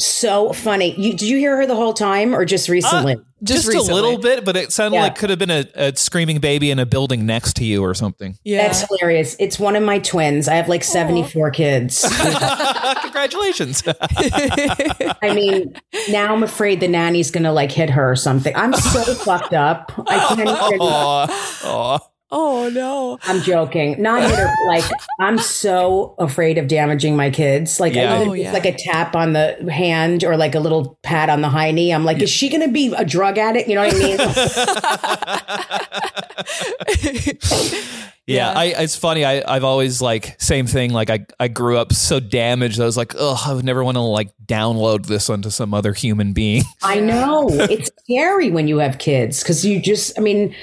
So 0.00 0.52
funny. 0.52 0.94
You, 0.94 1.10
did 1.10 1.22
you 1.22 1.38
hear 1.38 1.56
her 1.56 1.66
the 1.66 1.74
whole 1.74 1.92
time 1.92 2.32
or 2.32 2.44
just 2.44 2.70
uh, 2.70 2.72
recently? 2.72 3.16
Just, 3.42 3.70
Just, 3.70 3.90
a 3.90 3.94
little 3.94 4.16
bit, 4.18 4.44
but 4.44 4.56
it 4.56 4.70
sounded 4.72 4.96
Yeah. 4.96 5.02
like 5.02 5.16
could 5.16 5.30
have 5.30 5.40
been 5.40 5.50
a, 5.50 5.64
a 5.74 5.96
screaming 5.96 6.38
baby 6.38 6.70
in 6.70 6.78
a 6.78 6.86
building 6.86 7.26
next 7.26 7.54
to 7.56 7.64
you 7.64 7.82
or 7.82 7.94
something. 7.94 8.36
Yeah. 8.44 8.62
That's 8.62 8.82
hilarious. 8.86 9.34
It's 9.40 9.58
one 9.58 9.74
of 9.74 9.82
my 9.82 9.98
twins. 9.98 10.46
I 10.46 10.54
have 10.54 10.68
like 10.68 10.84
74 10.84 11.50
kids. 11.50 12.02
Congratulations. 13.02 13.82
I 14.16 15.32
mean, 15.34 15.74
now 16.10 16.32
I'm 16.32 16.44
afraid 16.44 16.78
the 16.78 16.88
nanny's 16.88 17.32
going 17.32 17.44
to 17.44 17.52
like 17.52 17.72
hit 17.72 17.90
her 17.90 18.12
or 18.12 18.16
something. 18.16 18.54
I'm 18.54 18.74
so 18.74 19.02
fucked 19.14 19.54
up. 19.54 19.92
I 20.06 20.18
can't 20.28 20.40
even. 20.40 20.80
Aw. 20.80 21.98
Aw. 22.30 22.36
oh 22.36 22.68
no. 22.68 23.18
I'm 23.22 23.40
joking. 23.42 24.00
Not 24.02 24.22
hit 24.22 24.38
her. 24.38 24.50
Like, 24.68 24.84
I'm 25.18 25.38
so 25.38 26.14
afraid 26.18 26.58
of 26.58 26.68
damaging 26.68 27.16
my 27.16 27.30
kids. 27.30 27.80
Like, 27.80 27.94
Yeah. 27.94 28.16
even 28.16 28.28
Oh, 28.28 28.32
it's 28.34 28.42
yeah. 28.44 28.52
like 28.52 28.66
a 28.66 28.76
tap 28.76 29.16
on 29.16 29.32
the 29.32 29.56
hand 29.70 30.24
or 30.24 30.36
like 30.36 30.54
a 30.54 30.60
little 30.60 30.98
pat 31.02 31.30
on 31.30 31.40
the 31.40 31.48
high 31.48 31.70
knee. 31.70 31.92
I'm 31.92 32.04
like, 32.04 32.20
is 32.20 32.30
she 32.30 32.48
going 32.48 32.62
to 32.62 32.68
be 32.72 32.92
a 32.96 33.04
drug 33.04 33.38
addict? 33.38 33.68
You 33.68 33.74
know 33.76 33.86
what 33.86 33.94
I 33.94 33.98
mean? 33.98 34.18
Yeah, 38.30 38.52
I, 38.54 38.66
it's 38.82 38.94
funny. 38.94 39.24
I, 39.24 39.42
I've 39.50 39.64
always 39.64 40.02
like 40.02 40.38
same 40.38 40.66
thing. 40.66 40.92
Like 40.92 41.08
I, 41.08 41.24
I 41.40 41.48
grew 41.48 41.78
up 41.78 41.94
so 41.94 42.20
damaged. 42.20 42.78
I 42.78 42.84
was 42.84 42.94
like, 42.94 43.14
oh, 43.18 43.42
I 43.46 43.54
would 43.54 43.64
never 43.64 43.82
want 43.82 43.94
to 43.96 44.02
like 44.02 44.28
download 44.44 45.06
this 45.06 45.30
onto 45.30 45.48
some 45.48 45.72
other 45.72 45.94
human 45.94 46.34
being. 46.34 46.62
I 46.82 47.00
know. 47.00 47.48
It's 47.70 47.90
scary 48.04 48.50
when 48.50 48.68
you 48.68 48.78
have 48.78 48.98
kids 48.98 49.42
because 49.42 49.64
you 49.64 49.80
just, 49.80 50.18
I 50.18 50.20
mean, 50.20 50.54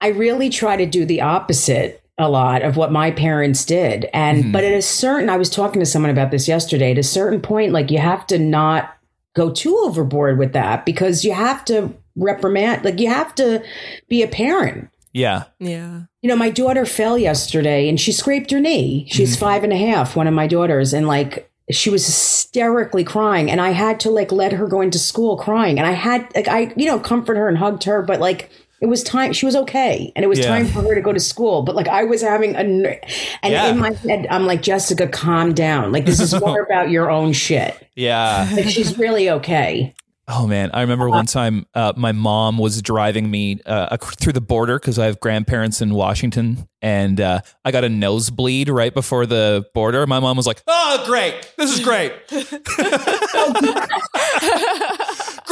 I 0.00 0.08
really 0.08 0.50
try 0.50 0.76
to 0.76 0.86
do 0.86 1.04
the 1.04 1.20
opposite 1.20 2.02
a 2.18 2.28
lot 2.28 2.62
of 2.62 2.76
what 2.76 2.90
my 2.90 3.12
parents 3.12 3.64
did. 3.64 4.08
And, 4.12 4.42
mm-hmm. 4.42 4.52
but 4.52 4.64
at 4.64 4.74
a 4.74 4.82
certain, 4.82 5.30
I 5.30 5.36
was 5.36 5.48
talking 5.48 5.80
to 5.80 5.86
someone 5.86 6.10
about 6.10 6.32
this 6.32 6.48
yesterday. 6.48 6.90
At 6.90 6.98
a 6.98 7.02
certain 7.04 7.40
point, 7.40 7.72
like 7.72 7.90
you 7.90 7.98
have 7.98 8.26
to 8.28 8.38
not 8.38 8.96
go 9.34 9.50
too 9.52 9.76
overboard 9.78 10.36
with 10.36 10.52
that 10.52 10.84
because 10.84 11.24
you 11.24 11.32
have 11.32 11.64
to 11.66 11.94
reprimand, 12.16 12.84
like 12.84 12.98
you 12.98 13.08
have 13.08 13.34
to 13.36 13.62
be 14.08 14.22
a 14.22 14.28
parent. 14.28 14.90
Yeah, 15.12 15.44
Yeah. 15.58 16.02
You 16.22 16.28
know, 16.28 16.36
my 16.36 16.50
daughter 16.50 16.84
fell 16.84 17.16
yesterday 17.16 17.88
and 17.88 18.00
she 18.00 18.12
scraped 18.12 18.50
her 18.50 18.60
knee. 18.60 19.06
She's 19.10 19.32
mm-hmm. 19.32 19.40
five 19.40 19.64
and 19.64 19.72
a 19.72 19.76
half, 19.76 20.16
one 20.16 20.26
of 20.26 20.34
my 20.34 20.46
daughters, 20.46 20.92
and 20.92 21.06
like 21.06 21.50
she 21.70 21.90
was 21.90 22.04
hysterically 22.04 23.04
crying. 23.04 23.50
And 23.50 23.60
I 23.60 23.70
had 23.70 24.00
to 24.00 24.10
like 24.10 24.32
let 24.32 24.52
her 24.52 24.66
go 24.66 24.80
into 24.80 24.98
school 24.98 25.36
crying. 25.36 25.78
And 25.78 25.86
I 25.86 25.92
had 25.92 26.30
like 26.34 26.48
I, 26.48 26.72
you 26.76 26.86
know, 26.86 26.98
comfort 26.98 27.36
her 27.36 27.48
and 27.48 27.56
hugged 27.56 27.84
her, 27.84 28.02
but 28.02 28.20
like 28.20 28.50
it 28.80 28.86
was 28.86 29.02
time 29.02 29.32
she 29.32 29.46
was 29.46 29.56
okay 29.56 30.12
and 30.14 30.24
it 30.24 30.28
was 30.28 30.38
Yeah. 30.38 30.46
time 30.48 30.66
for 30.66 30.82
her 30.82 30.94
to 30.94 31.00
go 31.00 31.12
to 31.12 31.20
school. 31.20 31.62
But 31.62 31.74
like 31.74 31.88
I 31.88 32.04
was 32.04 32.22
having 32.22 32.54
a 32.56 32.62
ner- 32.62 33.00
and 33.42 33.52
Yeah. 33.52 33.68
in 33.70 33.78
my 33.78 33.92
head, 33.92 34.26
I'm 34.30 34.46
like, 34.46 34.62
Jessica, 34.62 35.08
calm 35.08 35.54
down. 35.54 35.92
Like 35.92 36.04
this 36.04 36.20
is 36.20 36.38
more 36.40 36.62
about 36.62 36.90
your 36.90 37.10
own 37.10 37.32
shit. 37.32 37.74
yeah. 37.96 38.48
Like 38.54 38.68
she's 38.68 38.98
really 38.98 39.30
okay. 39.30 39.94
Oh 40.30 40.46
man, 40.46 40.70
I 40.74 40.82
remember 40.82 41.08
one 41.08 41.24
time 41.24 41.64
uh, 41.74 41.94
my 41.96 42.12
mom 42.12 42.58
was 42.58 42.82
driving 42.82 43.30
me 43.30 43.60
uh, 43.64 43.96
through 43.96 44.34
the 44.34 44.42
border 44.42 44.78
because 44.78 44.98
I 44.98 45.06
have 45.06 45.18
grandparents 45.20 45.80
in 45.80 45.94
Washington, 45.94 46.68
and 46.82 47.18
uh, 47.18 47.40
I 47.64 47.70
got 47.70 47.82
a 47.84 47.88
nosebleed 47.88 48.68
right 48.68 48.92
before 48.92 49.24
the 49.24 49.64
border. 49.72 50.06
My 50.06 50.20
mom 50.20 50.36
was 50.36 50.46
like, 50.46 50.62
"Oh, 50.66 51.02
great! 51.06 51.50
This 51.56 51.72
is 51.72 51.80
great! 51.82 52.12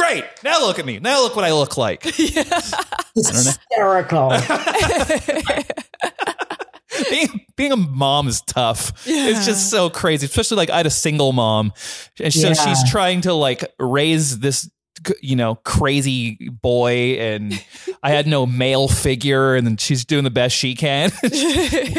great! 0.07 0.23
Now 0.43 0.59
look 0.61 0.79
at 0.79 0.85
me! 0.85 0.99
Now 0.99 1.21
look 1.21 1.35
what 1.35 1.45
I 1.45 1.53
look 1.53 1.77
like." 1.77 2.03
Hysterical. 3.15 4.29
being, 7.09 7.45
being 7.55 7.71
a 7.71 7.75
mom 7.77 8.27
is 8.27 8.41
tough. 8.41 8.91
It's 9.05 9.45
just 9.45 9.69
so 9.69 9.89
crazy, 9.89 10.25
especially 10.25 10.57
like 10.57 10.69
I 10.69 10.77
had 10.77 10.85
a 10.85 10.89
single 10.91 11.31
mom, 11.33 11.73
and 12.19 12.33
so 12.33 12.49
Yeah. 12.49 12.53
she's 12.53 12.89
trying 12.89 13.21
to 13.21 13.33
like 13.33 13.63
raise 13.79 14.39
this, 14.39 14.69
you 15.21 15.35
know, 15.35 15.55
crazy 15.55 16.49
boy, 16.49 17.17
and 17.19 17.53
I 18.01 18.11
had 18.11 18.27
no 18.27 18.45
male 18.45 18.87
figure, 18.87 19.55
and 19.55 19.67
then 19.67 19.77
she's 19.77 20.05
doing 20.05 20.23
the 20.23 20.31
best 20.31 20.55
she 20.55 20.75
can. 20.75 21.11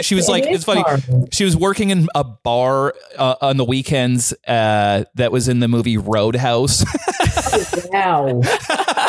she 0.03 0.15
was 0.15 0.29
like, 0.29 0.45
It 0.45 0.51
is 0.51 0.57
it's 0.57 0.65
funny. 0.65 0.83
hard. 0.83 1.03
She 1.33 1.45
was 1.45 1.57
working 1.57 1.91
in 1.91 2.09
a 2.15 2.25
bar 2.25 2.95
uh, 3.17 3.37
on 3.41 3.57
the 3.57 3.65
weekends 3.65 4.33
uh, 4.47 5.05
that 5.15 5.33
was 5.33 5.49
in 5.49 5.61
the 5.61 5.69
movie 5.69 5.97
Roadhouse. 5.99 6.85
Wow. 7.93 8.41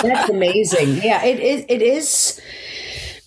That's 0.02 0.30
amazing. 0.30 0.96
Yeah, 1.04 1.24
it 1.24 1.40
is 1.40 1.66
it 1.70 1.82
is 1.82 2.40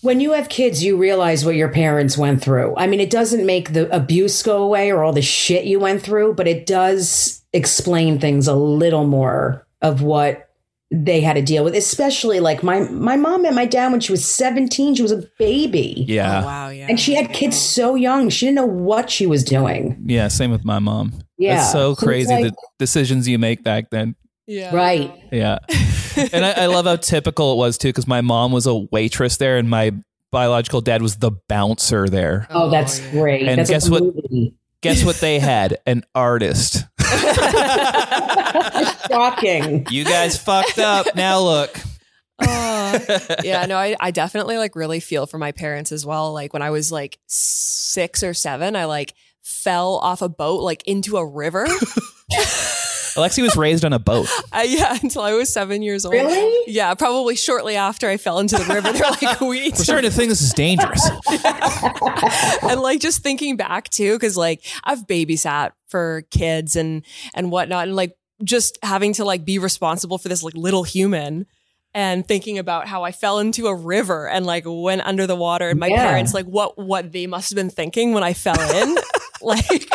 when 0.00 0.20
you 0.20 0.32
have 0.32 0.49
kids, 0.49 0.82
you 0.82 0.96
realize 0.96 1.44
what 1.44 1.54
your 1.54 1.68
parents 1.68 2.18
went 2.18 2.42
through. 2.42 2.75
I 2.76 2.87
mean, 2.88 2.99
it 3.00 3.11
doesn't 3.11 3.46
make 3.46 3.72
the 3.72 3.94
abuse 3.94 4.42
go 4.42 4.62
away 4.62 4.90
or 4.90 5.04
all 5.04 5.12
the 5.12 5.22
shit 5.22 5.64
you 5.64 5.78
went 5.78 6.02
through, 6.02 6.34
but 6.34 6.49
it 6.49 6.66
does 6.66 7.42
explain 7.52 8.18
things 8.18 8.49
a 8.49 8.54
little 8.54 9.06
more 9.06 9.64
of 9.80 10.02
what 10.02 10.49
they 10.90 11.20
had 11.20 11.34
to 11.34 11.42
deal 11.42 11.62
with. 11.64 11.75
Especially 11.75 12.40
like 12.40 12.62
my 12.62 12.80
my 12.80 13.16
mom 13.16 13.42
met 13.42 13.54
my 13.54 13.64
dad 13.64 13.92
when 13.92 14.00
she 14.00 14.12
was 14.12 14.26
17. 14.28 14.96
She 14.96 15.02
was 15.02 15.12
a 15.12 15.22
baby. 15.38 16.04
yeah, 16.08 16.40
Oh, 16.42 16.46
wow. 16.46 16.68
Yeah. 16.70 16.87
And 16.88 16.99
she 17.00 17.14
had 17.14 17.32
kids 17.32 17.56
so 17.58 17.94
young. 17.94 18.28
She 18.28 18.46
didn't 18.46 18.56
know 18.56 18.66
what 18.66 19.08
she 19.08 19.26
was 19.26 19.44
doing. 19.44 20.02
yeah. 20.04 20.28
Same 20.28 20.50
with 20.50 20.64
my 20.64 20.80
mom. 20.80 21.12
Yeah. 21.38 21.62
it's 21.62 21.72
so 21.72 21.78
So 21.78 21.90
it's 21.92 22.02
crazy 22.02 22.32
like- 22.34 22.44
the 22.44 22.52
decisions 22.78 23.26
you 23.28 23.38
make 23.38 23.62
back 23.62 23.90
then. 23.90 24.16
Yeah. 24.52 24.75
Right. 24.75 25.11
Yeah. 25.32 25.59
and 26.32 26.44
I, 26.44 26.52
I 26.52 26.66
love 26.66 26.85
how 26.85 26.97
typical 26.97 27.54
it 27.54 27.56
was 27.56 27.78
too, 27.78 27.88
because 27.88 28.06
my 28.06 28.21
mom 28.21 28.52
was 28.52 28.66
a 28.66 28.75
waitress 28.75 29.38
there 29.38 29.56
and 29.56 29.71
my 29.71 29.92
biological 30.30 30.80
dad 30.82 31.00
was 31.00 31.16
the 31.16 31.30
bouncer 31.49 32.09
there. 32.09 32.47
Oh, 32.50 32.64
oh 32.64 32.71
that's 32.71 33.00
yeah. 33.00 33.11
great. 33.12 33.49
And 33.49 33.59
that's 33.59 33.71
guess 33.71 33.88
what- 33.88 34.02
movie. 34.02 34.54
Guess 34.82 35.04
what 35.04 35.16
they 35.21 35.38
had? 35.38 35.78
An 35.87 36.02
artist. 36.12 36.85
Shocking. 39.09 39.87
You 39.90 40.04
guys 40.04 40.37
fucked 40.37 40.80
up. 40.80 41.14
Now 41.14 41.38
look. 41.38 41.78
Oh, 42.40 42.99
yeah, 43.44 43.64
no, 43.68 43.76
I, 43.76 43.94
I 44.00 44.11
definitely 44.11 44.59
like 44.59 44.75
really 44.75 44.99
feel 44.99 45.26
for 45.26 45.38
my 45.38 45.52
parents 45.52 45.92
as 45.92 46.04
well. 46.04 46.32
Like 46.32 46.52
when 46.52 46.62
I 46.62 46.71
was 46.71 46.90
like 46.90 47.21
six 47.28 48.25
or 48.25 48.35
seven, 48.35 48.75
I 48.75 48.87
like 48.87 49.14
fell 49.40 49.99
off 49.99 50.21
a 50.21 50.28
boat 50.28 50.62
like 50.62 50.82
into 50.85 51.16
a 51.16 51.25
river. 51.25 51.68
Alexi 53.14 53.42
was 53.42 53.57
raised 53.57 53.85
on 53.85 53.92
a 53.92 53.99
boat. 53.99 54.26
I, 54.52 54.62
yeah, 54.64 54.97
until 55.02 55.23
I 55.23 55.35
was 55.35 55.52
seven 55.52 55.83
years 55.83 56.04
old. 56.04 56.14
Really? 56.14 56.64
Yeah, 56.73 56.95
probably 56.95 57.37
shortly 57.37 57.76
after 57.76 58.09
I 58.09 58.16
fell 58.16 58.38
into 58.38 58.57
the 58.57 58.64
river. 58.73 58.92
They're 58.92 59.11
like, 59.11 59.40
we. 59.40 59.47
We're 59.64 59.71
to 59.71 59.76
starting 59.76 60.11
to 60.11 60.16
think 60.16 60.28
this 60.31 60.42
is 60.42 60.52
dangerous. 60.52 61.09
and 62.62 62.81
like 62.81 63.00
just 63.00 63.23
thinking 63.23 63.57
back 63.57 63.88
too, 63.90 64.14
because 64.14 64.37
like 64.37 64.64
I've 64.85 65.07
babysat 65.07 65.73
for 65.88 66.23
kids 66.31 66.76
and 66.76 67.04
and 67.35 67.50
whatnot, 67.50 67.88
and 67.88 67.97
like 67.97 68.16
just 68.45 68.78
having 68.83 69.12
to 69.14 69.25
like 69.25 69.45
be 69.45 69.59
responsible 69.59 70.19
for 70.19 70.28
this 70.28 70.42
like 70.42 70.54
little 70.54 70.83
human. 70.85 71.47
And 71.95 72.26
thinking 72.26 72.57
about 72.59 72.88
how 72.88 73.02
I 73.04 73.12
fell 73.12 73.38
into 73.38 73.66
a 73.66 73.75
river 73.75 74.26
and 74.26 74.47
like 74.47 74.64
went 74.66 75.02
under 75.02 75.26
the 75.26 75.37
water, 75.37 75.69
and 75.69 75.78
my 75.78 75.88
Yeah. 75.88 76.07
parents 76.07 76.33
like 76.33 76.47
what 76.47 76.78
what 76.78 77.12
they 77.12 77.26
must 77.26 77.50
have 77.50 77.57
been 77.57 77.69
thinking 77.69 78.14
when 78.14 78.23
I 78.25 78.33
fell 78.33 78.59
in, 78.59 78.97
like 79.42 79.90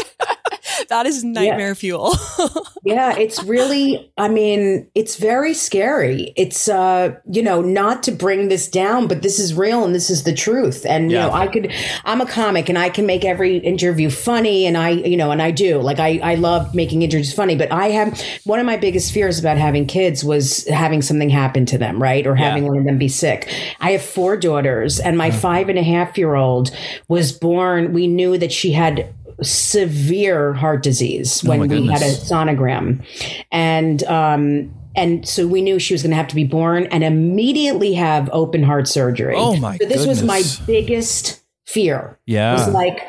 that 0.89 1.05
is 1.05 1.23
nightmare 1.23 1.75
fuel. 1.75 2.13
Yeah, 2.83 3.17
it's 3.17 3.43
really, 3.43 4.09
I 4.17 4.29
mean, 4.29 4.87
it's 4.95 5.17
very 5.17 5.53
scary. 5.53 6.31
It's, 6.37 6.69
uh, 6.69 7.15
you 7.29 7.41
know, 7.43 7.61
not 7.61 8.01
to 8.03 8.13
bring 8.13 8.47
this 8.47 8.69
down, 8.69 9.09
but 9.09 9.23
this 9.23 9.39
is 9.39 9.53
real 9.53 9.83
and 9.83 9.93
this 9.93 10.09
is 10.09 10.23
the 10.23 10.33
truth. 10.33 10.85
And, 10.85 11.11
you 11.11 11.17
know, 11.17 11.29
I 11.33 11.47
could, 11.47 11.73
I'm 12.05 12.21
a 12.21 12.25
comic 12.25 12.69
and 12.69 12.77
I 12.77 12.87
can 12.87 13.05
make 13.05 13.25
every 13.25 13.57
interview 13.57 14.09
funny 14.09 14.65
and 14.65 14.77
I, 14.77 14.91
you 14.91 15.17
know, 15.17 15.31
and 15.31 15.41
I 15.41 15.51
do. 15.51 15.81
Like, 15.81 15.99
I, 15.99 16.19
I 16.23 16.35
love 16.35 16.73
making 16.73 17.01
interviews 17.01 17.33
funny, 17.33 17.57
but 17.57 17.73
I 17.73 17.89
have, 17.89 18.21
one 18.45 18.59
of 18.59 18.65
my 18.65 18.77
biggest 18.77 19.11
fears 19.13 19.37
about 19.37 19.57
having 19.57 19.85
kids 19.85 20.23
was 20.23 20.65
having 20.69 21.01
something 21.01 21.29
happen 21.29 21.65
to 21.65 21.77
them, 21.77 22.01
right? 22.01 22.25
Or 22.25 22.35
having 22.35 22.63
Yeah. 22.63 22.69
one 22.69 22.77
of 22.77 22.85
them 22.85 22.97
be 22.97 23.09
sick. 23.09 23.53
I 23.81 23.91
have 23.91 24.01
four 24.01 24.37
daughters 24.37 24.97
and 25.01 25.17
my 25.17 25.29
five 25.31 25.67
and 25.67 25.77
a 25.77 25.83
half 25.83 26.17
year 26.17 26.35
old 26.35 26.71
was 27.09 27.33
born, 27.33 27.91
we 27.91 28.07
knew 28.07 28.37
that 28.37 28.53
she 28.53 28.71
had 28.71 29.13
severe 29.43 30.53
heart 30.53 30.83
disease 30.83 31.43
when 31.43 31.59
my 31.59 31.67
we 31.67 31.87
had 31.87 32.01
a 32.01 32.05
sonogram. 32.15 33.03
And 33.51 34.03
um 34.05 34.73
and 34.95 35.27
so 35.27 35.45
we 35.47 35.61
knew 35.61 35.77
she 35.77 35.93
was 35.93 36.01
going 36.01 36.09
to 36.09 36.15
have 36.17 36.27
to 36.29 36.35
be 36.35 36.43
born 36.43 36.87
and 36.87 37.03
immediately 37.03 37.93
have 37.93 38.29
open 38.33 38.63
heart 38.63 38.87
surgery. 38.87 39.35
Oh, 39.37 39.55
my 39.57 39.77
so 39.77 39.85
this 39.87 40.07
was 40.07 40.23
my 40.23 40.41
biggest 40.65 41.43
fear. 41.65 42.17
Yeah. 42.25 42.53
It 42.53 42.65
was 42.65 42.69
like 42.73 43.01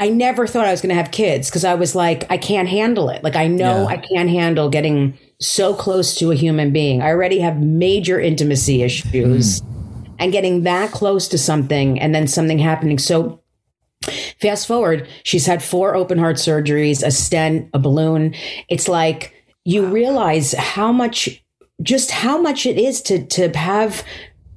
i 0.00 0.08
never 0.08 0.44
thought 0.48 0.66
i 0.66 0.72
was 0.72 0.80
going 0.80 0.88
to 0.90 1.00
have 1.00 1.12
kids 1.12 1.48
because 1.48 1.64
i 1.64 1.74
was 1.74 1.94
like 1.94 2.28
i 2.30 2.36
can't 2.36 2.68
handle 2.68 3.08
it. 3.10 3.22
Like 3.24 3.36
i 3.36 3.46
know 3.46 3.82
Yeah. 3.82 3.86
i 3.86 3.96
can't 3.96 4.28
handle 4.30 4.68
getting 4.68 5.16
so 5.40 5.74
close 5.74 6.14
to 6.16 6.30
a 6.30 6.34
human 6.34 6.72
being. 6.72 7.02
I 7.02 7.08
already 7.08 7.40
have 7.40 7.60
major 7.60 8.20
intimacy 8.20 8.82
issues 8.82 9.60
Hmm. 9.60 10.14
and 10.20 10.32
getting 10.32 10.62
that 10.62 10.90
close 10.92 11.26
to 11.28 11.38
something 11.38 12.00
and 12.00 12.14
then 12.14 12.26
something 12.28 12.58
happening. 12.58 12.98
So 12.98 13.40
fast 14.40 14.66
forward, 14.66 15.08
she's 15.22 15.46
had 15.46 15.62
four 15.62 15.94
open 15.94 16.18
heart 16.18 16.36
surgeries, 16.36 17.02
a 17.02 17.10
stent, 17.10 17.70
a 17.74 17.78
balloon. 17.78 18.34
It's 18.68 18.88
like 18.88 19.32
you 19.64 19.86
realize 19.86 20.52
how 20.52 20.92
much, 20.92 21.42
just 21.82 22.10
how 22.10 22.40
much 22.40 22.66
it 22.66 22.78
is 22.78 23.02
to 23.02 23.24
to 23.26 23.48
have, 23.56 24.04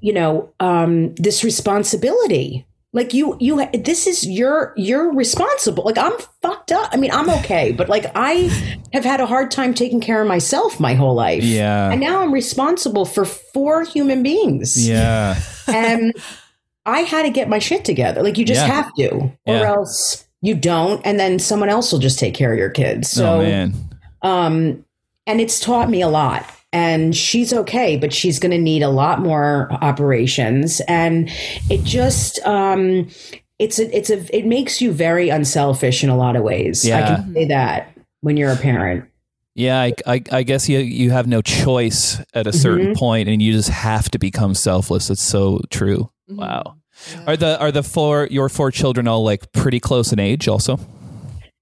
you 0.01 0.13
know, 0.13 0.53
um, 0.59 1.13
this 1.15 1.43
responsibility. 1.43 2.65
Like 2.93 3.13
you, 3.13 3.37
you, 3.39 3.63
this 3.73 4.07
is 4.07 4.25
your, 4.25 4.73
you're 4.75 5.13
responsible. 5.13 5.83
Like 5.83 5.97
I'm 5.97 6.17
fucked 6.41 6.71
up. 6.71 6.89
I 6.91 6.97
mean, 6.97 7.11
I'm 7.11 7.29
okay, 7.29 7.71
but 7.77 7.89
like 7.89 8.05
I 8.15 8.49
have 8.93 9.03
had 9.03 9.19
a 9.19 9.25
hard 9.25 9.51
time 9.51 9.73
taking 9.73 10.01
care 10.01 10.21
of 10.21 10.27
myself 10.27 10.79
my 10.79 10.93
whole 10.93 11.13
life. 11.13 11.43
Yeah. 11.43 11.91
And 11.91 12.01
now 12.01 12.21
I'm 12.21 12.33
responsible 12.33 13.05
for 13.05 13.25
four 13.25 13.83
human 13.83 14.23
beings. 14.23 14.87
Yeah. 14.87 15.39
And 15.67 16.15
I 16.87 17.01
had 17.01 17.23
to 17.23 17.29
get 17.29 17.49
my 17.49 17.59
shit 17.59 17.85
together. 17.85 18.23
Like 18.23 18.37
you 18.39 18.45
just 18.45 18.65
Yeah. 18.65 18.73
have 18.73 18.93
to, 18.95 19.09
or 19.15 19.31
Yeah. 19.45 19.67
else 19.67 20.25
you 20.41 20.55
don't, 20.55 21.01
and 21.05 21.19
then 21.19 21.37
someone 21.37 21.69
else 21.69 21.91
will 21.91 21.99
just 21.99 22.17
take 22.17 22.33
care 22.33 22.51
of 22.53 22.57
your 22.57 22.69
kids. 22.71 23.09
So, 23.09 23.35
oh 23.35 23.41
man. 23.43 23.73
um, 24.23 24.83
and 25.27 25.41
it's 25.41 25.59
taught 25.59 25.89
me 25.89 26.01
a 26.01 26.07
lot. 26.07 26.45
And 26.73 27.15
she's 27.15 27.53
okay, 27.53 27.95
but 27.97 28.13
she's 28.13 28.39
going 28.39 28.51
to 28.51 28.57
need 28.57 28.83
a 28.83 28.89
lot 28.89 29.21
more 29.21 29.69
operations. 29.81 30.81
And 30.87 31.29
it 31.69 31.83
just, 31.83 32.39
um, 32.45 33.07
it's 33.57 33.79
a, 33.79 33.95
it's 33.95 34.09
a, 34.09 34.35
it 34.35 34.45
makes 34.45 34.81
you 34.81 34.91
very 34.91 35.29
unselfish 35.29 36.03
in 36.03 36.09
a 36.09 36.17
lot 36.17 36.35
of 36.35 36.43
ways. 36.43 36.85
I 36.85 36.89
Yeah. 36.89 37.15
can 37.15 37.33
say 37.33 37.45
that 37.45 37.93
when 38.21 38.37
you're 38.37 38.51
a 38.51 38.57
parent. 38.57 39.05
Yeah, 39.55 39.79
I, 39.81 39.93
I, 40.05 40.21
I 40.31 40.43
guess 40.43 40.69
you 40.69 40.77
you 40.79 41.09
have 41.09 41.25
no 41.25 41.41
choice 41.41 42.21
at 42.35 42.45
a 42.45 42.53
certain 42.53 42.93
Mhm. 42.93 42.95
point, 42.97 43.27
and 43.27 43.41
you 43.41 43.53
just 43.53 43.69
have 43.69 44.11
to 44.11 44.19
become 44.19 44.53
selfless. 44.53 45.09
It's 45.09 45.23
so 45.23 45.61
true. 45.71 46.11
Mm-hmm. 46.29 46.39
Wow. 46.39 46.75
Are 47.27 47.37
the 47.37 47.59
are 47.59 47.71
the 47.71 47.83
four 47.83 48.27
your 48.31 48.49
four 48.49 48.71
children 48.71 49.07
all 49.07 49.23
like 49.23 49.51
pretty 49.51 49.79
close 49.79 50.11
in 50.11 50.19
age? 50.19 50.47
Also. 50.47 50.79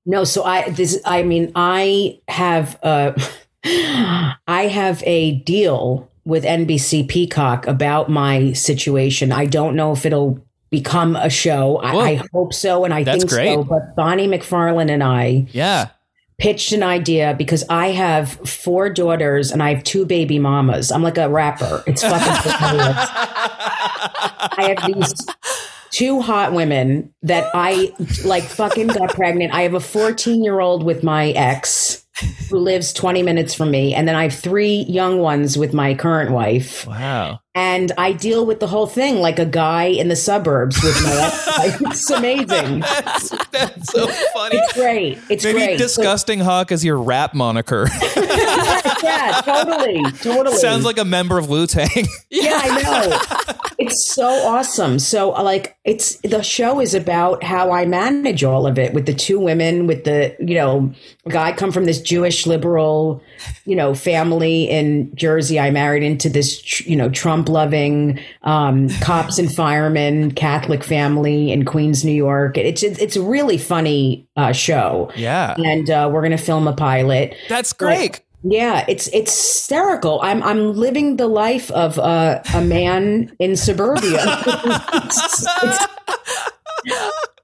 No, 0.06 0.24
so 0.24 0.44
I 0.44 0.70
this 0.70 1.00
I 1.06 1.24
mean 1.24 1.52
I 1.56 2.20
have 2.28 2.80
uh 2.84 3.14
I 3.66 4.70
have 4.72 5.04
a 5.06 5.34
deal 5.40 6.10
with 6.24 6.44
NBC 6.44 7.08
Peacock 7.08 7.68
about 7.68 8.10
my 8.10 8.54
situation. 8.54 9.32
I 9.32 9.46
don't 9.46 9.76
know 9.76 9.92
if 9.92 10.06
it'll 10.06 10.40
become 10.72 11.16
a 11.16 11.30
show. 11.30 11.78
I, 11.78 11.92
I 11.96 12.22
hope 12.34 12.54
so 12.54 12.84
and 12.86 12.94
I 12.94 13.04
That's 13.04 13.20
think 13.20 13.30
great. 13.30 13.54
so. 13.56 13.64
But 13.64 13.96
Bonnie 13.96 14.28
McFarlane 14.28 14.90
and 14.92 15.04
I 15.04 15.48
Yeah. 15.52 15.90
pitched 16.38 16.72
an 16.72 16.84
idea 16.84 17.34
because 17.38 17.64
I 17.70 17.88
have 17.90 18.32
four 18.48 18.90
daughters 18.90 19.52
and 19.52 19.62
I 19.62 19.74
have 19.74 19.84
two 19.84 20.06
baby 20.06 20.40
mamas. 20.40 20.92
I'm 20.92 21.04
like 21.04 21.18
a 21.18 21.30
rapper. 21.30 21.84
It's 21.88 22.02
fucking 22.02 22.52
hilarious. 22.70 23.10
I 23.98 24.76
have 24.78 24.94
these 24.94 25.14
two 25.92 26.22
hot 26.22 26.54
women 26.54 27.14
that 27.24 27.50
I 27.54 27.94
like 28.24 28.44
fucking 28.44 28.88
got 28.88 29.14
pregnant. 29.14 29.54
I 29.54 29.62
have 29.62 29.74
a 29.74 29.80
14 29.80 30.44
year 30.44 30.60
old 30.60 30.84
with 30.84 31.04
my 31.04 31.30
ex 31.32 32.06
who 32.50 32.60
lives 32.60 32.94
20 32.94 33.24
minutes 33.24 33.54
from 33.54 33.72
me. 33.72 33.94
And 33.94 34.08
then 34.08 34.16
I 34.16 34.24
have 34.24 34.34
three 34.34 34.86
young 34.88 35.20
ones 35.20 35.58
with 35.58 35.74
my 35.74 35.94
current 35.94 36.32
wife. 36.32 36.88
Wow. 36.88 37.40
And 37.54 37.92
I 37.98 38.14
deal 38.14 38.46
with 38.46 38.62
the 38.62 38.68
whole 38.68 38.88
thing 38.88 39.18
like 39.18 39.38
a 39.38 39.46
guy 39.46 39.86
in 39.86 40.08
the 40.08 40.16
suburbs 40.16 40.82
with 40.82 41.02
my 41.04 41.12
ex. 41.66 41.82
It's 41.82 42.10
amazing. 42.10 42.80
That's, 42.82 43.30
that's 43.52 43.92
so 43.92 44.08
funny. 44.34 44.58
It's 44.58 44.74
great. 44.74 45.18
It's 45.30 45.44
Maybe 45.44 45.60
great. 45.60 45.80
So- 45.80 45.86
disgusting 45.86 46.40
hawk 46.40 46.72
is 46.72 46.86
your 46.86 47.02
rap 47.02 47.34
moniker. 47.34 47.88
yeah, 49.04 49.42
totally. 49.44 50.04
Totally. 50.22 50.58
Sounds 50.58 50.86
like 50.86 50.98
a 50.98 51.06
member 51.06 51.38
of 51.38 51.50
Wu 51.50 51.68
Tang. 51.68 51.90
Yeah, 52.30 52.60
I 52.62 52.82
know. 52.82 53.66
It's 53.78 54.14
so 54.14 54.28
awesome. 54.28 55.00
So 55.00 55.30
like 55.30 55.78
it's 55.86 56.18
the 56.18 56.42
show 56.42 56.82
is 56.82 56.94
about 56.94 57.44
how 57.44 57.72
I 57.72 57.86
manage 57.86 58.44
all 58.44 58.68
of 58.68 58.78
it 58.78 58.94
with 58.94 59.06
the 59.06 59.14
two 59.14 59.40
women 59.40 59.88
with 59.88 60.04
the, 60.04 60.36
you 60.40 60.56
know, 60.56 60.94
guy 61.30 61.54
come 61.54 61.72
from 61.72 61.86
this 61.86 62.02
Jewish 62.02 62.46
liberal, 62.46 63.22
you 63.66 63.76
know, 63.76 63.94
family 63.94 64.70
in 64.70 65.16
Jersey. 65.16 65.60
I 65.60 65.72
married 65.72 66.04
into 66.04 66.30
this, 66.30 66.86
you 66.86 66.96
know, 66.96 67.10
Trump 67.10 67.48
loving 67.48 68.20
um, 68.44 68.90
cops 69.00 69.40
and 69.40 69.54
firemen 69.54 70.32
Catholic 70.32 70.84
family 70.84 71.52
in 71.52 71.64
Queens, 71.64 72.04
New 72.04 72.12
York. 72.12 72.58
It's 72.58 72.84
it's 72.84 73.16
a 73.16 73.22
really 73.22 73.58
funny 73.58 74.28
uh, 74.36 74.52
show. 74.52 75.12
Yeah. 75.16 75.56
And 75.58 75.90
uh, 75.90 76.10
we're 76.12 76.22
going 76.22 76.32
to 76.32 76.38
film 76.38 76.68
a 76.68 76.74
pilot. 76.74 77.36
That's 77.50 77.72
great. 77.74 78.22
Yeah, 78.44 78.86
it's 78.88 79.08
it's 79.08 79.32
hysterical. 79.32 80.20
I'm 80.22 80.44
I'm 80.44 80.74
living 80.74 81.18
the 81.18 81.28
life 81.28 81.72
of 81.72 81.98
uh, 81.98 82.42
a 82.54 82.62
man 82.62 83.36
in 83.40 83.56
suburbia. 83.56 84.22
it's, 84.48 85.46
it's, 85.64 85.88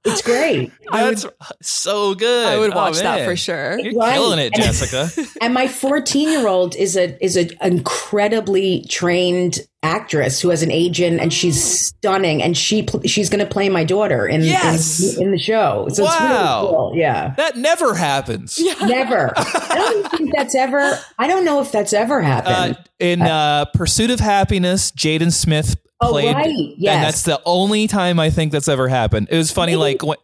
it's 0.06 0.22
great. 0.22 0.72
That's 0.92 1.26
so 1.62 2.16
good. 2.16 2.48
I 2.48 2.58
would 2.58 2.74
Oh, 2.74 2.76
watch 2.76 3.00
that 3.00 3.26
for 3.26 3.36
sure. 3.36 3.80
You're 3.80 3.94
Right. 3.94 4.14
killing 4.14 4.40
it, 4.40 4.52
And- 4.54 4.64
Jessica. 4.64 5.10
And 5.42 5.54
my 5.54 5.68
14 5.68 6.30
year 6.30 6.48
old 6.48 6.76
is 6.76 6.96
a 6.98 7.24
is 7.24 7.36
an 7.38 7.52
incredibly 7.62 8.86
trained 8.90 9.60
actress 9.84 10.40
who 10.40 10.50
has 10.50 10.62
an 10.62 10.70
agent, 10.72 11.20
and 11.20 11.34
she's 11.34 11.88
stunning. 11.88 12.42
And 12.44 12.56
she 12.58 12.84
pl- 12.84 13.02
she's 13.06 13.30
going 13.30 13.40
to 13.44 13.52
play 13.52 13.70
my 13.70 13.84
daughter 13.84 14.28
in 14.28 14.44
Yes. 14.44 15.16
in, 15.18 15.24
in 15.24 15.32
the 15.32 15.38
show. 15.40 15.88
So 15.92 16.04
Wow. 16.04 16.10
it's 16.12 16.22
really 16.22 16.70
cool. 16.70 16.92
Yeah. 16.96 17.34
that 17.38 17.58
never 17.58 17.96
happens. 17.96 18.60
Never. 18.82 19.34
I 19.36 19.76
don't 19.76 20.12
think 20.12 20.34
that's 20.36 20.54
ever. 20.56 21.00
I 21.18 21.28
don't 21.28 21.46
know 21.46 21.62
if 21.62 21.72
that's 21.72 21.94
ever 21.94 22.22
Uh, 22.22 22.26
happened. 22.26 22.78
in 23.00 23.22
uh, 23.22 23.66
Pursuit 23.74 24.12
of 24.12 24.20
Happiness, 24.20 24.92
Jaden 24.92 25.32
Smith 25.34 25.76
Oh, 26.02 26.12
played, 26.12 26.36
right. 26.36 26.48
and 26.50 27.04
that's 27.04 27.24
the 27.24 27.40
only 27.46 27.88
time 27.88 28.20
I 28.20 28.30
think 28.30 28.52
that's 28.52 28.68
ever 28.68 28.88
happened. 28.88 29.28
It 29.30 29.38
was 29.38 29.52
funny, 29.52 29.74
Maybe- 29.74 29.78
like 30.00 30.04
when, 30.04 30.18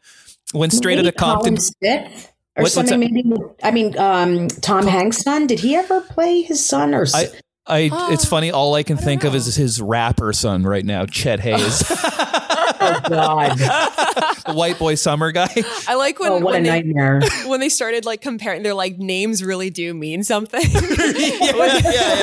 when 0.54 0.70
Straight 0.72 0.96
maybe 0.98 1.10
Outta 1.10 1.18
Compton. 1.18 1.56
Colin 1.58 1.62
Smith 1.62 2.34
or 2.56 2.64
What- 2.64 2.72
something. 2.72 3.00
Maybe 3.00 3.24
I 3.64 3.72
mean 3.72 3.98
um, 3.98 4.48
Tom 4.48 4.88
Hanks' 4.88 5.20
son. 5.22 5.46
Did 5.48 5.60
he 5.60 5.76
ever 5.76 6.02
play 6.02 6.42
his 6.42 6.66
son 6.66 6.96
or? 6.96 7.04
s- 7.04 7.14
I, 7.16 7.28
I, 7.70 7.90
Oh, 7.92 8.14
it's 8.14 8.26
funny. 8.26 8.50
All 8.52 8.74
I 8.76 8.84
can 8.84 8.96
I 8.98 9.00
don't 9.02 9.06
think 9.06 9.24
of 9.26 9.36
is 9.36 9.56
his 9.56 9.82
rapper 9.82 10.32
son 10.34 10.64
right 10.64 10.86
now, 10.86 11.06
Chet 11.06 11.40
Hanks, 11.42 11.84
oh 11.92 13.00
God! 13.10 13.58
the 13.58 14.54
white 14.54 14.80
boy 14.80 14.96
summer 14.96 15.32
guy. 15.34 15.50
I 15.88 15.96
like 15.96 16.20
when 16.20 16.32
oh, 16.32 16.36
what 16.40 16.52
a 16.52 16.54
when, 16.54 16.64
they, 16.64 16.70
nightmare! 16.70 17.22
when 17.48 17.60
they 17.60 17.68
started 17.70 18.06
like 18.06 18.22
comparing. 18.22 18.64
They're 18.64 18.74
like 18.74 18.98
names 18.98 19.44
really 19.44 19.70
do 19.70 19.94
mean 19.94 20.24
something. 20.24 20.62
yeah, 20.72 21.40
yeah, 21.42 21.80
yeah. 21.84 22.17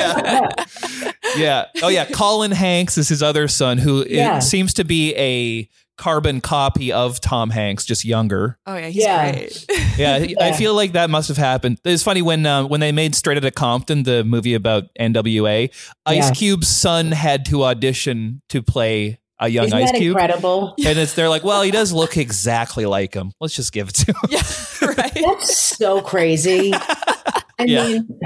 Yeah. 1.45 1.65
Oh 1.83 1.87
yeah, 1.89 2.05
Colin 2.11 2.51
Hanks 2.51 2.97
is 2.97 3.07
his 3.09 3.21
other 3.23 3.47
son, 3.47 3.77
who 3.77 4.01
it 4.01 4.11
Yeah. 4.11 4.39
seems 4.39 4.73
to 4.75 4.83
be 4.83 5.15
a 5.15 5.69
carbon 5.97 6.41
copy 6.41 6.91
of 6.91 7.21
Tom 7.21 7.49
Hanks, 7.51 7.85
just 7.85 8.03
younger. 8.03 8.57
oh 8.65 8.75
yeah, 8.75 8.87
he's 8.87 9.03
Yeah. 9.03 9.31
great. 9.31 9.65
Yeah, 9.97 10.25
I 10.41 10.51
feel 10.51 10.73
like 10.75 10.91
that 10.91 11.09
must 11.09 11.29
have 11.29 11.37
happened. 11.37 11.79
It's 11.85 12.03
funny 12.03 12.21
when 12.21 12.45
uh, 12.45 12.65
when 12.65 12.81
they 12.81 12.91
made 12.91 13.15
Straight 13.15 13.37
Outta 13.37 13.51
Compton, 13.51 14.03
the 14.03 14.25
movie 14.25 14.53
about 14.55 14.83
NWA. 14.99 15.69
Ice 16.05 16.17
Yeah. 16.17 16.31
Cube's 16.31 16.67
son 16.67 17.13
had 17.13 17.45
to 17.45 17.63
audition 17.63 18.41
to 18.49 18.61
play 18.61 19.19
a 19.39 19.47
young 19.47 19.67
Isn't 19.67 19.77
Ice 19.79 19.91
Cube, 19.91 20.17
incredible? 20.17 20.75
and 20.85 20.99
it's 20.99 21.13
they're 21.13 21.29
like, 21.29 21.43
well, 21.45 21.61
he 21.61 21.71
does 21.71 21.93
look 21.93 22.17
exactly 22.17 22.85
like 22.85 23.13
him. 23.13 23.31
Let's 23.39 23.53
just 23.55 23.71
give 23.71 23.87
it 23.89 23.95
to 23.95 24.11
him. 24.11 24.15
Yeah, 24.29 24.87
right. 24.97 25.13
That's 25.13 25.59
so 25.77 26.01
crazy. 26.01 26.73
I 26.73 27.63
Yeah. 27.65 27.85
mean, 27.87 28.19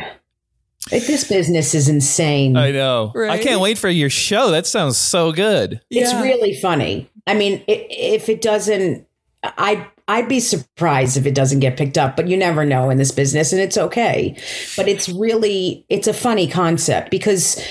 this 0.90 1.24
business 1.24 1.74
is 1.76 1.88
insane. 1.90 2.58
I 2.58 2.72
know. 2.72 3.14
I 3.16 3.38
can't 3.38 3.62
wait 3.62 3.78
for 3.78 3.90
your 3.90 4.10
show. 4.10 4.52
That 4.52 4.66
sounds 4.68 4.98
so 4.98 5.32
good. 5.32 5.82
It's 5.90 6.12
Yeah. 6.12 6.22
really 6.22 6.56
funny. 6.56 7.10
I 7.28 7.34
mean, 7.36 7.64
i 7.70 7.86
if 7.90 8.30
it 8.30 8.42
doesn't, 8.42 9.06
I 9.44 9.86
I'd 10.08 10.28
be 10.28 10.40
surprised 10.40 11.18
if 11.18 11.28
it 11.28 11.36
doesn't 11.36 11.60
get 11.60 11.78
picked 11.78 11.98
up. 11.98 12.16
But 12.16 12.28
you 12.28 12.36
never 12.36 12.66
know 12.66 12.90
in 12.90 12.98
this 12.98 13.12
business, 13.12 13.54
and 13.54 13.62
it's 13.62 13.78
okay. 13.78 14.36
But 14.76 14.88
it's 14.88 15.08
really 15.10 15.86
it's 15.90 16.08
a 16.08 16.14
funny 16.14 16.48
concept 16.48 17.12
because 17.12 17.64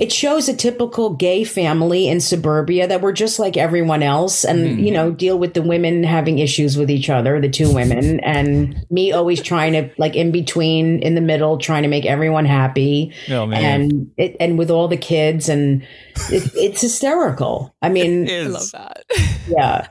it 0.00 0.10
shows 0.10 0.48
a 0.48 0.56
typical 0.56 1.10
gay 1.10 1.44
family 1.44 2.08
in 2.08 2.20
suburbia 2.20 2.88
that 2.88 3.02
we're 3.02 3.12
just 3.12 3.38
like 3.38 3.58
everyone 3.58 4.02
else, 4.02 4.44
and 4.44 4.78
hmm. 4.78 4.78
you 4.78 4.90
know 4.90 5.10
deal 5.10 5.38
with 5.38 5.52
the 5.52 5.60
women 5.60 6.02
having 6.02 6.38
issues 6.38 6.78
with 6.78 6.90
each 6.90 7.10
other, 7.10 7.38
the 7.38 7.50
two 7.50 7.72
women, 7.72 8.18
and 8.20 8.86
me 8.90 9.12
always 9.12 9.42
trying 9.42 9.74
to 9.74 9.90
like 9.98 10.16
in 10.16 10.32
between, 10.32 11.00
in 11.00 11.14
the 11.14 11.20
middle, 11.20 11.58
trying 11.58 11.82
to 11.82 11.88
make 11.88 12.06
everyone 12.06 12.46
happy 12.46 13.12
Oh 13.28 13.46
man. 13.46 13.62
and 13.62 14.10
it, 14.16 14.36
and 14.40 14.56
with 14.56 14.70
all 14.70 14.88
the 14.88 14.96
kids 14.96 15.50
and 15.50 15.82
it, 16.30 16.50
it's 16.54 16.80
hysterical. 16.80 17.74
I 17.82 17.90
mean, 17.90 18.28
I 18.30 18.42
love 18.44 18.70
that. 18.72 19.04
yeah, 19.48 19.86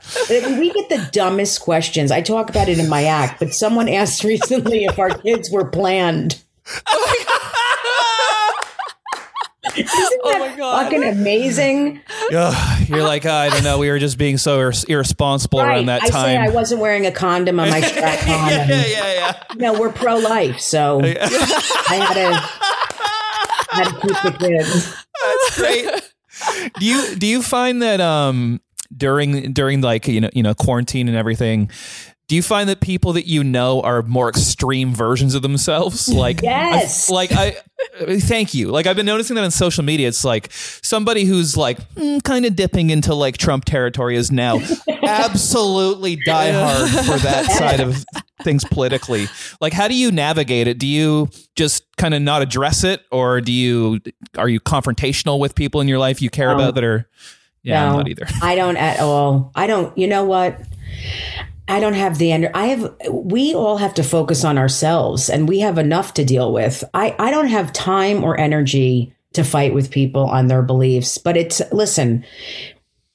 we 0.58 0.72
get 0.72 0.88
the 0.88 1.08
dumbest 1.12 1.60
questions. 1.60 2.10
I 2.10 2.20
talk 2.20 2.50
about 2.50 2.68
it 2.68 2.80
in 2.80 2.88
my 2.88 3.04
act, 3.04 3.38
but 3.38 3.54
someone 3.54 3.88
asked 3.88 4.24
recently 4.24 4.86
if 4.86 4.98
our 4.98 5.10
kids 5.10 5.50
were 5.52 5.68
planned. 5.70 6.42
Oh 6.88 7.14
Isn't 7.14 7.69
Oh 10.22 10.30
that 10.32 10.38
my 10.50 10.56
God. 10.56 10.84
fucking 10.84 11.04
amazing? 11.04 12.00
Ugh, 12.34 12.88
you're 12.88 13.02
like, 13.02 13.26
I 13.26 13.48
don't 13.50 13.64
know. 13.64 13.78
We 13.78 13.90
were 13.90 13.98
just 13.98 14.18
being 14.18 14.38
so 14.38 14.58
ir- 14.60 14.72
irresponsible 14.88 15.60
around 15.60 15.86
that 15.86 16.02
I 16.02 16.06
say 16.08 16.36
I 16.36 16.48
wasn't 16.50 16.80
wearing 16.80 17.06
a 17.06 17.12
condom 17.12 17.58
on 17.60 17.70
my 17.70 17.80
strap 17.80 18.22
on. 18.22 18.28
yeah, 18.28 18.66
yeah, 18.66 18.86
yeah, 18.86 19.12
yeah. 19.14 19.42
You 19.54 19.58
know, 19.60 19.80
we're 19.80 19.92
pro 19.92 20.16
life, 20.16 20.60
so 20.60 21.00
I 21.02 21.94
had 21.94 22.14
to 22.14 22.42
had 23.70 23.84
to 23.84 24.00
keep 24.00 24.22
the 24.22 24.36
kids. 24.38 24.94
That's 25.22 25.56
great. 25.58 26.72
do 26.78 26.86
you 26.86 27.14
do 27.16 27.26
you 27.26 27.42
find 27.42 27.82
that 27.82 28.00
um 28.00 28.60
during 28.96 29.52
during 29.52 29.80
like 29.82 30.08
you 30.08 30.20
know 30.20 30.30
you 30.32 30.42
know 30.42 30.54
quarantine 30.54 31.08
and 31.08 31.16
everything. 31.16 31.70
Do 32.30 32.36
you 32.36 32.42
find 32.42 32.68
that 32.68 32.80
people 32.80 33.14
that 33.14 33.26
you 33.26 33.42
know 33.42 33.80
are 33.80 34.02
more 34.02 34.28
extreme 34.28 34.94
versions 34.94 35.34
of 35.34 35.42
themselves? 35.42 36.08
Like 36.08 36.42
Yes. 36.42 37.10
I, 37.10 37.12
like 37.12 37.32
I 37.32 37.56
thank 38.20 38.54
you. 38.54 38.68
Like 38.68 38.86
I've 38.86 38.94
been 38.94 39.04
noticing 39.04 39.34
that 39.34 39.42
on 39.42 39.50
social 39.50 39.82
media. 39.82 40.06
It's 40.06 40.24
like 40.24 40.48
somebody 40.52 41.24
who's 41.24 41.56
like 41.56 41.80
mm, 41.94 42.22
kind 42.22 42.46
of 42.46 42.54
dipping 42.54 42.90
into 42.90 43.16
like 43.16 43.36
Trump 43.36 43.64
territory 43.64 44.14
is 44.14 44.30
now 44.30 44.60
absolutely 45.02 46.14
die 46.24 46.52
hard 46.52 46.88
for 46.88 47.18
that 47.18 47.50
side 47.50 47.80
of 47.80 48.04
things 48.44 48.64
politically. 48.64 49.26
Like 49.60 49.72
how 49.72 49.88
do 49.88 49.96
you 49.96 50.12
navigate 50.12 50.68
it? 50.68 50.78
Do 50.78 50.86
you 50.86 51.30
just 51.56 51.82
kind 51.96 52.14
of 52.14 52.22
not 52.22 52.42
address 52.42 52.84
it 52.84 53.02
or 53.10 53.40
do 53.40 53.50
you 53.50 53.98
are 54.38 54.48
you 54.48 54.60
confrontational 54.60 55.40
with 55.40 55.56
people 55.56 55.80
in 55.80 55.88
your 55.88 55.98
life 55.98 56.22
you 56.22 56.30
care 56.30 56.52
about 56.52 56.76
that 56.76 56.84
are 56.84 57.08
yeah, 57.64 57.90
No, 57.90 57.96
not 57.96 58.08
either. 58.08 58.28
I 58.40 58.54
don't 58.54 58.76
at 58.76 59.00
all. 59.00 59.50
I 59.56 59.66
don't. 59.66 59.98
You 59.98 60.06
know 60.06 60.24
what? 60.24 60.60
I 61.70 61.80
don't 61.80 61.94
have 61.94 62.18
the 62.18 62.32
end. 62.32 62.50
I 62.54 62.66
have. 62.66 62.94
We 63.10 63.54
all 63.54 63.78
have 63.78 63.94
to 63.94 64.02
focus 64.02 64.44
on 64.44 64.58
ourselves, 64.58 65.30
and 65.30 65.48
we 65.48 65.60
have 65.60 65.78
enough 65.78 66.14
to 66.14 66.24
deal 66.24 66.52
with. 66.52 66.84
I. 66.92 67.14
I 67.18 67.30
don't 67.30 67.48
have 67.48 67.72
time 67.72 68.24
or 68.24 68.38
energy 68.38 69.14
to 69.32 69.44
fight 69.44 69.72
with 69.72 69.90
people 69.90 70.24
on 70.26 70.48
their 70.48 70.62
beliefs. 70.62 71.16
But 71.18 71.36
it's 71.36 71.62
listen. 71.72 72.24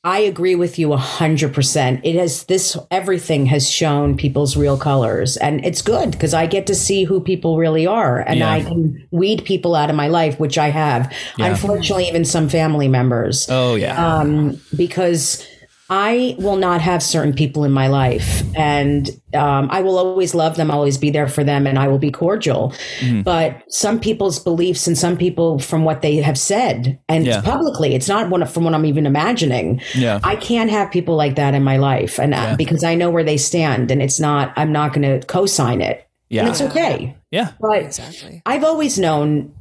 I 0.06 0.20
agree 0.20 0.54
with 0.54 0.78
you 0.78 0.94
a 0.94 0.98
hundred 0.98 1.52
percent. 1.56 2.02
It 2.04 2.16
has 2.16 2.44
this 2.44 2.78
everything 2.92 3.48
has 3.48 3.68
shown 3.68 4.16
people's 4.16 4.56
real 4.56 4.78
colors, 4.78 5.36
and 5.36 5.66
it's 5.66 5.82
good 5.82 6.12
because 6.12 6.32
I 6.36 6.46
get 6.46 6.68
to 6.68 6.76
see 6.76 7.06
who 7.06 7.20
people 7.20 7.58
really 7.58 7.88
are, 7.88 8.20
and 8.20 8.38
Yeah. 8.38 8.52
I 8.52 8.62
can 8.62 9.08
weed 9.10 9.44
people 9.46 9.74
out 9.74 9.90
of 9.90 9.96
my 9.96 10.08
life, 10.08 10.40
which 10.40 10.60
I 10.60 10.70
have. 10.70 11.12
Unfortunately, 11.40 12.08
even 12.08 12.24
some 12.24 12.50
family 12.50 12.88
members 12.88 13.48
Oh 13.50 13.74
yeah. 13.74 14.20
um, 14.20 14.62
because 14.76 15.44
I 15.90 16.36
will 16.40 16.56
not 16.56 16.82
have 16.82 17.04
certain 17.04 17.34
people 17.34 17.64
in 17.64 17.72
my 17.72 17.88
life, 17.88 18.42
and 18.56 19.08
um, 19.36 19.68
I 19.72 19.82
will 19.82 20.00
always 20.00 20.34
love 20.34 20.56
them, 20.56 20.72
always 20.72 20.98
be 20.98 21.12
there 21.12 21.28
for 21.28 21.44
them, 21.44 21.68
and 21.68 21.78
I 21.78 21.88
will 21.88 22.00
be 22.00 22.10
cordial. 22.10 22.74
Mm-hmm. 23.00 23.22
But 23.22 23.62
some 23.70 24.00
people's 24.00 24.40
beliefs 24.40 24.88
and 24.88 24.98
some 24.98 25.16
people 25.16 25.60
from 25.60 25.84
what 25.84 26.02
they 26.02 26.16
have 26.18 26.38
said 26.40 26.98
and 27.08 27.28
Yeah. 27.28 27.42
publicly, 27.42 27.94
it's 27.94 28.08
not 28.08 28.30
what, 28.32 28.50
from 28.50 28.64
what 28.64 28.74
I'm 28.74 28.86
even 28.86 29.06
imagining. 29.06 29.80
Yeah. 29.94 30.20
I 30.24 30.36
can't 30.38 30.72
have 30.72 30.90
people 30.90 31.16
like 31.16 31.36
that 31.36 31.54
in 31.54 31.64
my 31.64 31.78
life, 31.78 32.20
and 32.20 32.34
uh, 32.34 32.56
because 32.58 32.84
I 32.84 32.96
know 32.96 33.12
where 33.12 33.24
they 33.24 33.38
stand, 33.38 33.92
and 33.92 34.02
it's 34.02 34.20
not. 34.20 34.54
I'm 34.56 34.72
not 34.72 34.92
going 34.94 35.20
to 35.20 35.26
co-sign 35.28 35.82
it, 35.82 36.08
yeah. 36.30 36.42
and 36.42 36.50
it's 36.50 36.62
okay. 36.62 37.16
yeah. 37.30 37.52
But 37.60 37.84
Exactly. 37.84 38.42
I've 38.46 38.64
always 38.64 38.98
known, 38.98 39.54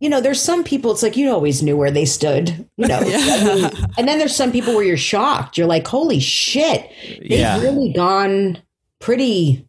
you 0.00 0.08
know, 0.10 0.20
there's 0.20 0.40
some 0.42 0.62
people, 0.62 0.90
it's 0.90 1.02
like 1.02 1.16
you 1.16 1.30
always 1.30 1.62
knew 1.62 1.76
where 1.76 1.90
they 1.90 2.04
stood, 2.04 2.68
you 2.76 2.86
know. 2.86 2.98
I 3.04 3.54
mean, 3.54 3.70
and 3.98 4.06
then 4.08 4.18
there's 4.18 4.36
some 4.36 4.52
people 4.52 4.74
where 4.74 4.84
you're 4.84 4.96
shocked. 4.96 5.56
You're 5.56 5.66
like, 5.66 5.86
holy 5.86 6.20
shit, 6.20 6.90
they've 7.20 7.30
Yeah. 7.40 7.60
really 7.60 7.92
gone 7.92 8.58
pretty, 8.98 9.66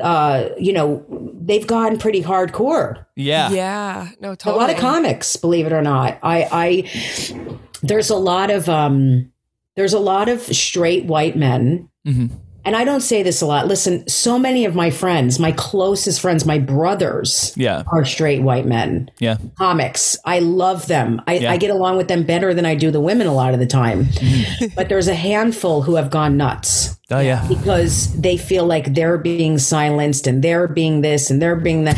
uh, 0.00 0.48
you 0.58 0.72
know, 0.72 1.04
they've 1.40 1.66
gone 1.66 1.98
pretty 1.98 2.22
hardcore. 2.22 3.06
Yeah. 3.16 3.50
Yeah. 3.50 4.08
No, 4.20 4.36
A 4.44 4.50
lot 4.50 4.70
of 4.70 4.76
comics, 4.76 5.36
believe 5.36 5.66
it 5.66 5.72
or 5.72 5.82
not. 5.82 6.18
I, 6.22 6.48
I, 6.52 7.60
there's 7.82 8.10
a 8.10 8.16
lot 8.16 8.50
of, 8.50 8.68
um, 8.68 9.32
there's 9.76 9.92
a 9.92 9.98
lot 10.00 10.28
of 10.28 10.40
straight 10.42 11.04
white 11.04 11.36
men 11.36 11.88
Mhm. 12.06 12.30
And 12.66 12.76
I 12.76 12.84
don't 12.84 13.00
say 13.00 13.22
this 13.22 13.40
a 13.40 13.46
lot. 13.46 13.66
Listen, 13.66 14.06
so 14.08 14.38
many 14.38 14.66
of 14.66 14.74
my 14.74 14.90
friends, 14.90 15.38
my 15.38 15.52
closest 15.52 16.20
friends, 16.20 16.44
my 16.44 16.58
brothers, 16.58 17.54
Yeah. 17.56 17.84
are 17.90 18.04
straight 18.04 18.42
white 18.42 18.66
men. 18.66 19.10
Yeah. 19.18 19.38
Comics, 19.56 20.18
I 20.26 20.40
love 20.40 20.86
them. 20.88 21.22
I, 21.26 21.38
Yeah. 21.38 21.52
I 21.52 21.56
get 21.56 21.70
along 21.70 21.96
with 21.96 22.08
them 22.08 22.24
better 22.24 22.52
than 22.52 22.66
I 22.66 22.74
do 22.74 22.90
the 22.90 23.00
women 23.00 23.26
a 23.26 23.32
lot 23.34 23.54
of 23.54 23.60
the 23.60 23.66
time. 23.66 24.04
Mm-hmm. 24.06 24.74
but 24.76 24.88
there's 24.90 25.08
a 25.08 25.14
handful 25.14 25.82
who 25.82 25.94
have 25.94 26.10
gone 26.10 26.36
nuts 26.36 26.96
Oh 27.10 27.20
yeah. 27.20 27.46
because 27.48 28.12
they 28.20 28.36
feel 28.36 28.66
like 28.66 28.92
they're 28.94 29.16
being 29.18 29.58
silenced 29.58 30.26
and 30.26 30.42
they're 30.42 30.68
being 30.68 31.00
this 31.02 31.30
and 31.30 31.40
they're 31.40 31.56
being 31.56 31.84
that. 31.84 31.96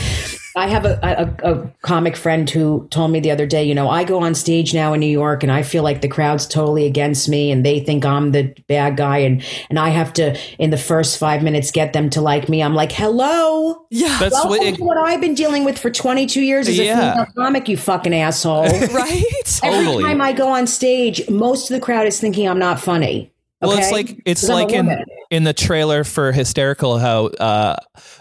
I 0.58 0.66
have 0.66 0.84
a, 0.84 0.98
a, 1.42 1.52
a 1.52 1.70
comic 1.82 2.16
friend 2.16 2.50
who 2.50 2.88
told 2.90 3.12
me 3.12 3.20
the 3.20 3.30
other 3.30 3.46
day, 3.46 3.62
you 3.62 3.74
know, 3.74 3.88
I 3.88 4.02
go 4.02 4.18
on 4.18 4.34
stage 4.34 4.74
now 4.74 4.92
in 4.92 4.98
New 4.98 5.06
York 5.06 5.44
and 5.44 5.52
I 5.52 5.62
feel 5.62 5.84
like 5.84 6.00
the 6.00 6.08
crowd's 6.08 6.48
totally 6.48 6.84
against 6.84 7.28
me 7.28 7.52
and 7.52 7.64
they 7.64 7.78
think 7.78 8.04
I'm 8.04 8.32
the 8.32 8.54
bad 8.66 8.96
guy 8.96 9.18
and 9.18 9.44
and 9.70 9.78
I 9.78 9.90
have 9.90 10.12
to 10.14 10.36
in 10.58 10.70
the 10.70 10.76
first 10.76 11.16
five 11.16 11.44
minutes 11.44 11.70
get 11.70 11.92
them 11.92 12.10
to 12.10 12.20
like 12.20 12.48
me. 12.48 12.60
I'm 12.60 12.74
like, 12.74 12.90
hello. 12.90 13.86
Yeah. 13.90 14.18
That's 14.18 14.32
Welcome 14.32 14.50
what 14.50 14.62
it, 14.62 14.76
to 14.76 14.84
what 14.84 14.98
I've 14.98 15.20
been 15.20 15.34
dealing 15.34 15.64
with 15.64 15.78
for 15.78 15.90
22 15.90 16.40
years 16.40 16.68
as 16.68 16.78
a 16.78 16.82
female 16.82 17.26
comic, 17.36 17.68
you 17.68 17.76
fucking 17.76 18.12
asshole. 18.12 18.64
right. 18.92 19.60
Every 19.62 19.84
Totally. 19.84 20.02
time 20.02 20.20
I 20.20 20.32
go 20.32 20.48
on 20.48 20.66
stage, 20.66 21.28
most 21.30 21.70
of 21.70 21.74
the 21.74 21.80
crowd 21.80 22.08
is 22.08 22.20
thinking 22.20 22.48
I'm 22.48 22.58
not 22.58 22.80
funny. 22.80 23.32
Well, 23.60 23.76
it's 23.76 23.90
like 23.90 24.20
it's 24.24 24.48
like 24.48 24.70
in 24.70 25.04
in 25.30 25.44
the 25.44 25.52
trailer 25.52 26.04
for 26.04 26.30
Hysterical 26.32 26.98
how 26.98 27.26
uh, 27.26 27.76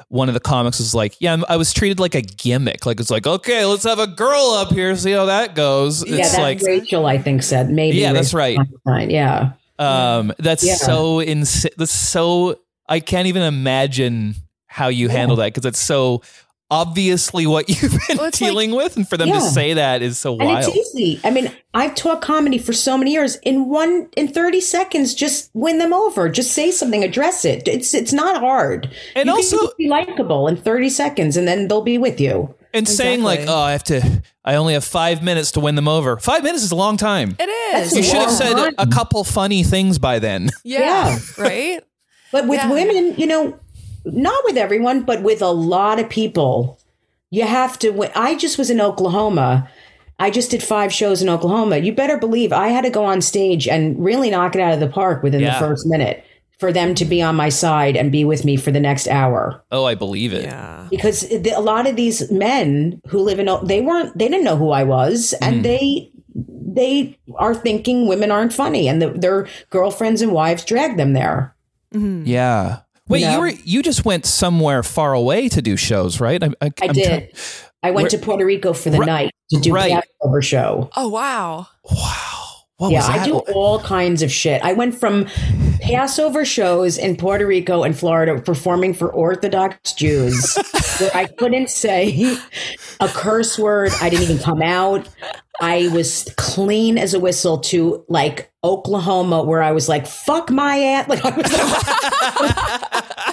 one 0.09 0.29
of 0.29 0.33
the 0.33 0.39
comics 0.39 0.79
was 0.79 0.95
like, 0.95 1.15
"Yeah, 1.19 1.31
I'm- 1.31 1.57
was 1.59 1.73
treated 1.73 1.99
like 1.99 2.15
a 2.15 2.21
gimmick. 2.21 2.85
Like 2.85 2.99
it's 2.99 3.11
like, 3.11 3.27
okay, 3.27 3.63
let's 3.65 3.83
have 3.83 3.99
a 3.99 4.07
girl 4.07 4.51
up 4.57 4.71
here, 4.71 4.95
see 4.95 5.11
how 5.11 5.25
that 5.25 5.53
goes." 5.53 6.03
Yeah, 6.07 6.17
It's 6.17 6.37
like, 6.37 6.61
Rachel, 6.63 7.05
I 7.05 7.19
think, 7.19 7.43
said 7.43 7.69
maybe. 7.69 7.97
Yeah, 7.97 8.13
that's 8.13 8.33
right. 8.33 8.57
Yeah. 8.87 9.51
um, 9.79 10.33
that's 10.39 10.63
Yeah. 10.65 10.75
so 10.75 11.19
insane. 11.19 11.71
That's 11.77 11.91
so 11.93 12.59
I 12.89 12.99
can't 12.99 13.27
even 13.27 13.43
imagine 13.43 14.33
how 14.65 14.87
you 14.87 15.07
handle 15.09 15.35
that 15.37 15.53
because 15.53 15.65
it's 15.65 15.79
so 15.79 16.23
obviously 16.69 17.45
what 17.47 17.69
you've 17.81 17.91
been 18.07 18.17
Well, 18.17 18.27
it's 18.27 18.41
like- 18.41 18.49
dealing 18.49 18.71
with, 18.71 18.95
and 18.97 19.07
for 19.07 19.17
them 19.17 19.29
to 19.29 19.41
say 19.41 19.73
that 19.73 20.01
is 20.01 20.17
so 20.17 20.31
wild. 20.33 20.41
And 20.41 20.49
wild. 20.49 20.75
it's 20.75 20.95
easy. 20.95 21.19
I 21.23 21.29
mean, 21.31 21.51
I've 21.73 21.95
taught 21.95 22.21
comedy 22.21 22.57
for 22.57 22.73
so 22.73 22.97
many 22.97 23.11
years. 23.11 23.35
In 23.37 23.69
one 23.69 24.09
in 24.17 24.27
30 24.27 24.61
seconds, 24.61 25.13
just 25.13 25.49
win 25.53 25.77
them 25.77 25.93
over. 25.93 26.29
Just 26.29 26.51
say 26.51 26.71
something, 26.71 27.03
address 27.03 27.45
it. 27.45 27.67
It's 27.67 27.93
it's 27.93 28.13
not 28.13 28.39
hard. 28.41 28.85
And 29.15 29.27
You 29.27 29.33
can 29.33 29.37
also- 29.43 29.57
just 29.63 29.77
be 29.77 29.87
likable 29.87 30.47
in 30.47 30.57
30 30.57 30.89
seconds 30.89 31.37
and 31.37 31.47
then 31.47 31.67
they'll 31.67 31.81
be 31.81 31.97
with 31.97 32.19
you. 32.19 32.53
and 32.73 32.87
saying 32.87 33.23
like, 33.23 33.41
"Oh, 33.47 33.57
I 33.59 33.71
have 33.71 33.83
to. 33.85 34.21
I 34.43 34.55
only 34.55 34.73
have 34.73 34.83
five 34.83 35.23
minutes 35.23 35.51
to 35.53 35.59
win 35.59 35.75
them 35.75 35.87
over. 35.87 36.17
Five 36.17 36.43
minutes 36.43 36.63
is 36.63 36.71
a 36.71 36.75
long 36.75 36.97
time." 36.97 37.35
It 37.39 37.49
is. 37.75 37.95
You 37.95 38.03
should 38.03 38.15
have 38.17 38.31
said 38.31 38.53
time. 38.55 38.73
a 38.77 38.85
couple 38.87 39.23
funny 39.23 39.63
things 39.63 39.97
by 39.99 40.19
then. 40.19 40.49
yeah. 40.63 40.79
Yeah. 41.09 41.19
Right. 41.37 41.81
But 42.31 42.45
with 42.47 42.59
Yeah. 42.59 42.69
women, 42.71 43.15
you 43.17 43.25
know, 43.25 43.57
not 44.13 44.43
with 44.45 44.57
everyone, 44.57 45.03
but 45.03 45.21
with 45.23 45.41
a 45.41 45.51
lot 45.51 45.99
of 45.99 46.09
people, 46.09 46.79
you 47.29 47.43
have 47.45 47.77
to. 47.79 48.09
I 48.19 48.35
just 48.35 48.57
was 48.57 48.69
in 48.69 48.79
Oklahoma. 48.81 49.69
I 50.19 50.31
just 50.31 50.49
did 50.51 50.63
five 50.63 50.91
shows 50.91 51.21
in 51.21 51.29
Oklahoma. 51.29 51.77
You 51.77 51.93
better 51.93 52.17
believe 52.17 52.51
I 52.51 52.69
had 52.69 52.83
to 52.85 52.89
go 52.89 53.05
on 53.05 53.21
stage 53.21 53.67
and 53.67 54.03
really 54.03 54.29
knock 54.31 54.55
it 54.55 54.61
out 54.61 54.73
of 54.73 54.79
the 54.79 54.87
park 54.87 55.21
within 55.23 55.41
Yeah. 55.41 55.53
the 55.59 55.65
first 55.67 55.85
minute 55.85 56.23
for 56.57 56.71
them 56.73 56.95
to 56.95 57.05
be 57.05 57.21
on 57.21 57.35
my 57.35 57.49
side 57.49 57.95
and 57.95 58.11
be 58.11 58.25
with 58.25 58.43
me 58.43 58.55
for 58.57 58.71
the 58.71 58.79
next 58.79 59.07
hour. 59.07 59.63
Oh, 59.71 59.85
I 59.85 59.93
believe 59.93 60.33
it. 60.33 60.45
Yeah. 60.45 60.87
Because 60.89 61.23
a 61.31 61.59
lot 61.59 61.85
of 61.85 61.95
these 61.95 62.31
men 62.31 62.99
who 63.09 63.19
live 63.19 63.37
in 63.39 63.47
O- 63.47 63.63
they 63.63 63.79
weren't 63.81 64.17
they 64.17 64.27
didn't 64.27 64.43
know 64.45 64.55
who 64.55 64.71
I 64.71 64.83
was 64.83 65.35
Mm. 65.39 65.47
and 65.47 65.65
they 65.65 66.11
they 66.79 67.17
are 67.35 67.53
thinking 67.53 68.07
women 68.07 68.31
aren't 68.31 68.53
funny 68.53 68.87
and 68.87 68.99
the, 69.01 69.09
their 69.09 69.47
girlfriends 69.69 70.21
and 70.23 70.31
wives 70.31 70.63
drag 70.65 70.97
them 70.97 71.13
there. 71.13 71.55
Yeah. 71.91 72.79
Wait, 73.07 73.21
You 73.21 73.29
you 73.29 73.39
were 73.39 73.47
you 73.49 73.83
just 73.83 74.05
went 74.05 74.25
somewhere 74.25 74.83
far 74.83 75.13
away 75.13 75.49
to 75.49 75.61
do 75.61 75.77
shows, 75.77 76.19
right? 76.19 76.43
I, 76.43 76.47
I, 76.61 76.65
I 76.65 76.71
I'm 76.83 76.93
did. 76.93 77.05
try- 77.05 77.29
I 77.83 77.91
went 77.91 78.03
Where- 78.05 78.09
to 78.09 78.17
Puerto 78.17 78.45
Rico 78.45 78.73
for 78.73 78.89
the 78.89 78.97
Right- 78.99 79.05
night 79.05 79.31
to 79.51 79.59
do 79.59 79.73
right. 79.73 79.89
the 79.95 80.03
Passover 80.21 80.41
show. 80.41 80.89
Oh 80.97 81.07
wow. 81.07 81.67
wow. 81.89 82.43
What 82.77 82.91
yeah. 82.91 83.07
I 83.07 83.25
do 83.25 83.37
all 83.55 83.79
kinds 83.79 84.21
of 84.21 84.31
shit. 84.31 84.61
I 84.63 84.73
went 84.73 84.93
from 84.93 85.25
Passover 85.81 86.45
shows 86.45 86.99
in 86.99 87.15
Puerto 87.15 87.45
Rico 87.47 87.81
and 87.81 87.97
Florida 87.97 88.39
performing 88.39 88.93
for 88.93 89.11
Orthodox 89.11 89.93
Jews 89.93 90.55
where 90.99 91.09
I 91.15 91.25
couldn't 91.25 91.71
say 91.71 92.37
a 92.99 93.07
curse 93.07 93.57
word. 93.57 93.91
I 93.99 94.09
didn't 94.09 94.25
even 94.25 94.37
come 94.37 94.61
out. 94.61 95.07
I 95.61 95.87
was 95.89 96.31
clean 96.37 96.97
as 96.97 97.13
a 97.13 97.19
whistle 97.19 97.57
to 97.59 98.05
like 98.07 98.51
Oklahoma 98.63 99.43
where 99.43 99.61
I 99.63 99.71
was 99.71 99.89
like, 99.89 100.05
fuck 100.05 100.49
my 100.49 100.79
ass. 100.79 101.07
Like 101.17 101.25
I 101.25 101.29
was 101.29 101.45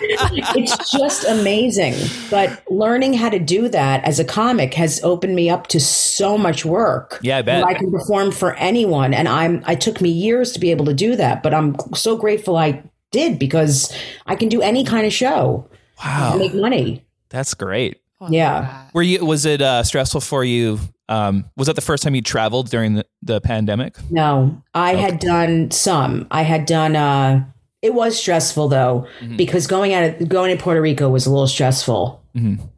it's 0.57 0.91
just 0.91 1.25
amazing. 1.27 1.95
But 2.31 2.63
learning 2.71 3.15
how 3.15 3.29
to 3.29 3.39
do 3.39 3.69
that 3.69 4.05
as 4.05 4.19
a 4.19 4.25
comic 4.25 4.75
has 4.75 5.03
opened 5.03 5.35
me 5.35 5.51
up 5.51 5.67
to 5.69 5.81
so 5.81 6.39
much 6.39 6.65
work. 6.65 7.19
Yeah, 7.23 7.39
I 7.39 7.43
bet. 7.43 7.65
I 7.65 7.75
can 7.75 7.91
perform 7.91 8.33
for 8.33 8.55
anyone, 8.55 9.15
and 9.15 9.29
I'm. 9.29 9.63
I 9.67 9.75
took 9.75 10.01
me 10.01 10.11
years 10.11 10.53
to 10.53 10.61
be 10.61 10.71
able 10.71 10.85
to 10.87 10.95
do 10.95 11.17
that, 11.17 11.43
but 11.43 11.55
I'm 11.55 11.77
so 11.95 12.17
grateful 12.17 12.57
I 12.57 12.83
did 13.11 13.39
because 13.39 13.95
I 14.27 14.37
can 14.37 14.49
do 14.49 14.61
any 14.61 14.85
kind 14.85 15.07
of 15.07 15.13
show 15.13 15.69
wow. 16.05 16.37
make 16.37 16.55
money. 16.55 17.05
That's 17.31 17.55
great. 17.55 18.01
Oh, 18.21 18.29
Yeah. 18.31 18.89
Were 18.93 19.03
you 19.03 19.25
was 19.25 19.47
it 19.47 19.61
uh, 19.61 19.83
stressful 19.83 20.21
for 20.21 20.45
you? 20.45 20.79
Um, 21.09 21.45
was 21.57 21.67
that 21.67 21.77
the 21.77 21.83
first 21.83 22.03
time 22.03 22.15
you 22.15 22.23
traveled 22.23 22.71
during 22.71 22.95
the, 22.95 23.07
the 23.23 23.41
pandemic? 23.41 23.97
No, 24.11 24.63
I 24.75 24.95
had 24.95 25.19
done 25.19 25.71
some. 25.71 26.27
I 26.31 26.43
had 26.43 26.65
done. 26.67 26.97
uh 26.97 27.45
It 27.83 27.93
was 27.95 28.19
stressful 28.19 28.69
though 28.69 29.07
because 29.37 29.67
going 29.67 29.93
out 29.93 30.05
of, 30.21 30.29
going 30.29 30.57
to 30.57 30.63
Puerto 30.63 30.81
Rico 30.81 31.09
was 31.11 31.27
a 31.27 31.31
little 31.31 31.47
stressful. 31.47 32.23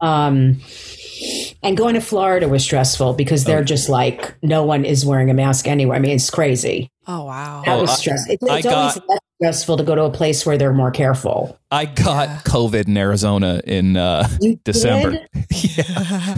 Um, 0.01 0.59
And 1.63 1.75
going 1.75 1.95
to 1.95 2.01
Florida 2.01 2.47
was 2.47 2.63
stressful 2.63 3.13
because 3.13 3.43
they're 3.43 3.63
just 3.63 3.89
like 3.89 4.35
no 4.43 4.63
one 4.63 4.85
is 4.85 5.03
wearing 5.05 5.29
a 5.29 5.33
mask 5.33 5.67
anywhere. 5.67 5.97
I 5.97 5.99
mean, 5.99 6.11
it's 6.11 6.29
crazy. 6.29 6.91
Oh 7.07 7.25
wow. 7.25 7.63
That 7.65 7.77
Oh, 7.77 7.81
was 7.81 7.97
stressful. 7.97 8.33
It's, 8.33 8.43
I 8.49 8.57
it's 8.59 8.67
always 8.67 8.95
got- 8.95 9.09
less 9.09 9.19
stressful 9.39 9.77
to 9.77 9.83
go 9.83 9.93
to 9.95 10.03
a 10.03 10.09
place 10.09 10.45
where 10.47 10.57
they're 10.57 10.73
more 10.73 10.89
careful. 10.91 11.59
I 11.69 11.85
got 11.85 12.45
COVID 12.45 12.87
in 12.87 12.97
Arizona 12.97 13.61
in 13.65 13.97
uh, 13.97 14.27
December. 14.63 15.19
yeah. 15.51 15.83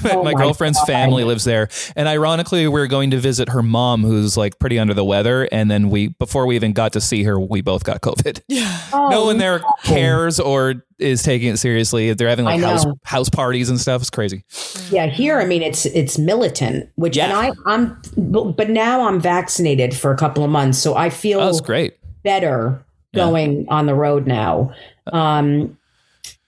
My, 0.04 0.12
Oh 0.16 0.24
my 0.24 0.32
my 0.32 0.34
girlfriend's 0.34 0.80
God. 0.80 0.88
family 0.88 1.24
lives 1.24 1.44
there. 1.44 1.70
And 1.96 2.08
ironically, 2.08 2.68
we 2.68 2.82
are 2.82 2.88
going 2.88 3.12
to 3.12 3.20
visit 3.20 3.50
her 3.50 3.62
mom, 3.62 4.02
who's 4.04 4.36
like 4.36 4.58
pretty 4.60 4.80
under 4.80 4.94
the 4.96 5.06
weather. 5.06 5.48
And 5.52 5.70
then 5.70 5.90
we, 5.92 6.08
before 6.10 6.46
we 6.48 6.56
even 6.56 6.74
got 6.74 6.92
to 6.94 7.00
see 7.02 7.24
her, 7.24 7.40
we 7.40 7.62
both 7.62 7.84
got 7.84 8.02
COVID. 8.02 8.42
Oh, 8.92 9.10
no 9.10 9.26
one 9.26 9.38
there 9.38 9.62
cares 9.84 10.40
or 10.40 10.84
is 10.98 11.22
taking 11.22 11.50
it 11.54 11.58
seriously. 11.58 12.12
They're 12.14 12.28
having 12.28 12.44
like 12.46 12.60
house, 12.60 12.86
house 13.04 13.30
parties 13.30 13.70
and 13.70 13.80
stuff. 13.80 14.02
It's 14.02 14.10
crazy. 14.10 14.44
Yeah, 14.90 15.06
here 15.06 15.40
I 15.40 15.46
mean 15.46 15.62
it's 15.62 15.86
it's 15.86 16.18
militant, 16.18 16.90
which 16.96 17.18
and 17.20 17.32
I 17.32 17.52
I'm 17.68 18.02
but 18.18 18.54
but 18.58 18.70
now 18.72 19.08
I'm 19.08 19.20
vaccinated 19.22 19.96
for 19.96 20.12
a 20.12 20.18
couple 20.18 20.44
of 20.44 20.50
months, 20.50 20.59
so 20.74 20.96
I 20.96 21.10
feel 21.10 21.40
Oh, 21.40 21.46
that's 21.46 21.62
great. 21.62 21.94
better 22.24 22.84
going 23.16 23.66
on 23.70 23.86
the 23.88 23.96
road 23.96 24.28
now. 24.28 24.72
Um, 25.12 25.78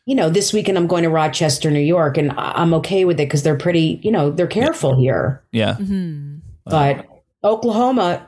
you 0.06 0.16
know, 0.16 0.30
this 0.30 0.52
weekend 0.54 0.78
I'm 0.78 0.88
going 0.88 1.04
to 1.04 1.10
Rochester, 1.10 1.72
New 1.72 1.80
York, 1.80 2.18
and 2.18 2.32
I- 2.34 2.54
I'm 2.56 2.74
okay 2.76 3.06
with 3.06 3.20
it 3.20 3.26
because 3.28 3.44
they're 3.44 3.58
pretty, 3.58 4.00
you 4.04 4.12
know, 4.12 4.30
they're 4.32 4.48
careful 4.48 4.96
here. 5.00 5.42
Yeah. 5.52 5.76
Hmm. 5.76 6.38
But 6.66 7.06
Oklahoma, 7.44 8.28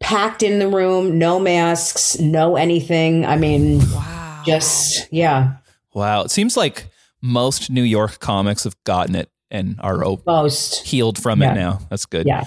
packed 0.00 0.42
in 0.42 0.58
the 0.58 0.68
room, 0.68 1.18
no 1.18 1.38
masks, 1.38 2.18
no 2.18 2.56
anything. 2.56 3.24
I 3.26 3.36
mean, 3.36 3.80
Wow. 3.92 4.42
just 4.46 5.06
yeah, 5.12 5.52
Wow. 5.94 6.22
It 6.22 6.30
seems 6.30 6.56
like 6.56 6.86
most 7.20 7.70
New 7.70 7.82
York 7.82 8.20
comics 8.20 8.64
have 8.64 8.76
gotten 8.84 9.14
it 9.16 9.28
and 9.50 9.76
are 9.80 10.04
o- 10.04 10.20
most. 10.26 10.86
healed 10.86 11.18
from 11.20 11.42
Yeah. 11.42 11.52
it 11.52 11.54
now. 11.54 11.78
That's 11.90 12.06
good. 12.06 12.26
Yeah. 12.26 12.44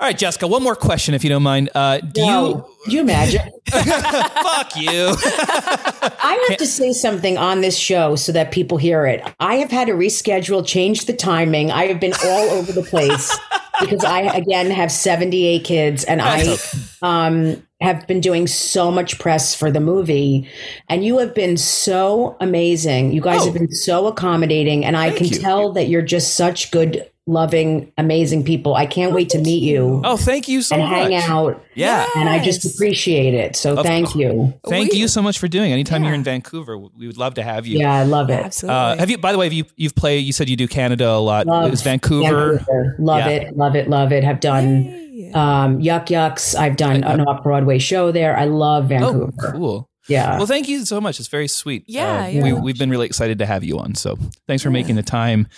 All 0.00 0.06
right, 0.06 0.16
Jessica, 0.16 0.46
one 0.46 0.62
more 0.62 0.76
question, 0.76 1.12
if 1.14 1.24
you 1.24 1.30
don't 1.30 1.42
mind. 1.42 1.70
Uh, 1.74 1.98
do 1.98 2.20
No, 2.24 2.68
Could 2.84 2.92
you 2.92 3.00
imagine? 3.00 3.40
fuck 3.68 4.76
you? 4.76 5.14
I 5.20 6.46
have 6.48 6.58
to 6.58 6.66
say 6.66 6.92
something 6.92 7.36
on 7.36 7.62
this 7.62 7.76
show 7.76 8.14
so 8.14 8.30
that 8.32 8.52
people 8.52 8.78
hear 8.78 9.06
it. 9.06 9.22
I 9.40 9.56
have 9.56 9.70
had 9.72 9.88
to 9.88 9.94
reschedule, 9.94 10.64
change 10.64 11.06
the 11.06 11.12
timing. 11.14 11.72
I 11.72 11.86
have 11.86 11.98
been 11.98 12.12
all 12.24 12.48
over 12.50 12.70
the 12.70 12.82
place 12.84 13.36
because 13.80 14.04
I 14.04 14.20
again 14.20 14.70
have 14.70 14.92
78 14.92 15.64
kids 15.64 16.04
and 16.04 16.20
I 16.22 16.56
um 17.02 17.60
have 17.80 18.06
been 18.08 18.20
doing 18.20 18.46
so 18.48 18.90
much 18.90 19.18
press 19.20 19.54
for 19.54 19.70
the 19.70 19.78
movie 19.80 20.48
and 20.88 21.04
you 21.04 21.18
have 21.18 21.34
been 21.34 21.56
so 21.56 22.36
amazing. 22.40 23.12
You 23.12 23.20
guys 23.20 23.42
Oh. 23.42 23.44
have 23.46 23.54
been 23.54 23.70
so 23.72 24.06
accommodating 24.06 24.84
and 24.84 24.96
I 24.96 25.10
can 25.10 25.26
you. 25.26 25.38
tell 25.38 25.72
that 25.74 25.88
you're 25.88 26.02
just 26.02 26.34
such 26.34 26.70
good 26.70 27.08
loving 27.28 27.92
amazing 27.98 28.42
people. 28.42 28.74
I 28.74 28.86
can't 28.86 29.12
wait 29.12 29.28
to 29.30 29.38
meet 29.38 29.62
you 29.62 30.00
Oh, 30.04 30.16
thank 30.16 30.48
you 30.48 30.62
so 30.62 30.74
and 30.76 30.84
much. 30.84 30.92
hang 30.92 31.14
out 31.14 31.62
Yeah. 31.74 32.06
and 32.16 32.26
I 32.28 32.42
just 32.42 32.64
appreciate 32.64 33.34
it. 33.34 33.54
So 33.54 33.76
Of 33.76 33.84
thank 33.84 34.06
course. 34.06 34.16
you. 34.16 34.54
Thank 34.66 34.92
We- 34.92 35.00
you 35.00 35.08
so 35.08 35.20
much 35.20 35.38
for 35.38 35.46
doing. 35.46 35.70
it. 35.70 35.74
Anytime 35.74 36.02
you're 36.04 36.14
in 36.14 36.24
Vancouver, 36.24 36.78
we 36.78 37.06
would 37.06 37.18
love 37.18 37.34
to 37.34 37.42
have 37.42 37.66
you. 37.66 37.78
Yeah, 37.80 37.92
I 37.94 38.04
love 38.04 38.30
it. 38.30 38.44
Absolutely. 38.44 38.74
Uh, 38.76 38.96
have 38.96 39.10
you? 39.10 39.18
By 39.18 39.32
the 39.32 39.38
way, 39.38 39.44
have 39.46 39.52
you 39.52 39.64
you've 39.76 39.94
played? 39.94 40.20
You 40.24 40.32
said 40.32 40.48
you 40.48 40.56
do 40.56 40.66
Canada 40.66 41.08
a 41.10 41.20
lot. 41.20 41.46
Love 41.46 41.72
Is 41.72 41.82
Vancouver? 41.82 42.56
Vancouver. 42.56 42.96
Love 42.98 43.18
Yeah. 43.18 43.28
it, 43.28 43.56
love 43.56 43.76
it, 43.76 43.90
love 43.90 44.10
it. 44.12 44.24
Have 44.24 44.40
done 44.40 44.84
Yay. 45.12 45.30
um, 45.34 45.80
Yuk 45.80 46.10
Yuk's. 46.10 46.54
I've 46.54 46.76
done 46.76 47.04
an 47.04 47.20
off 47.20 47.42
Broadway 47.42 47.78
show 47.78 48.10
there. 48.10 48.36
I 48.38 48.46
love 48.46 48.84
Oh, 48.84 48.88
Vancouver. 48.88 49.52
cool. 49.52 49.88
Yeah. 50.08 50.38
Well, 50.38 50.46
thank 50.46 50.68
you 50.68 50.86
so 50.86 51.02
much. 51.02 51.18
It's 51.20 51.28
very 51.28 51.48
sweet. 51.48 51.84
Yeah, 51.86 52.24
Uh, 52.24 52.26
yeah. 52.28 52.42
We, 52.42 52.52
we've 52.54 52.78
been 52.78 52.88
really 52.88 53.04
excited 53.04 53.38
to 53.40 53.44
have 53.46 53.62
you 53.62 53.78
on. 53.78 53.94
So 53.94 54.16
thanks 54.46 54.62
for 54.62 54.70
making 54.70 54.96
the 54.96 55.02
time. 55.02 55.48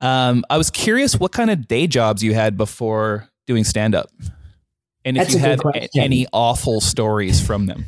Um, 0.00 0.44
I 0.50 0.56
was 0.56 0.70
curious 0.70 1.18
what 1.18 1.32
kind 1.32 1.50
of 1.50 1.68
day 1.68 1.86
jobs 1.86 2.22
you 2.22 2.32
had 2.34 2.56
before 2.56 3.28
doing 3.46 3.64
stand 3.64 3.94
up, 3.94 4.10
and 5.04 5.16
if 5.16 5.24
That's 5.24 5.34
you 5.34 5.40
had 5.40 5.60
a- 5.74 5.88
any 5.98 6.26
awful 6.32 6.80
stories 6.80 7.44
from 7.44 7.66
them. 7.66 7.84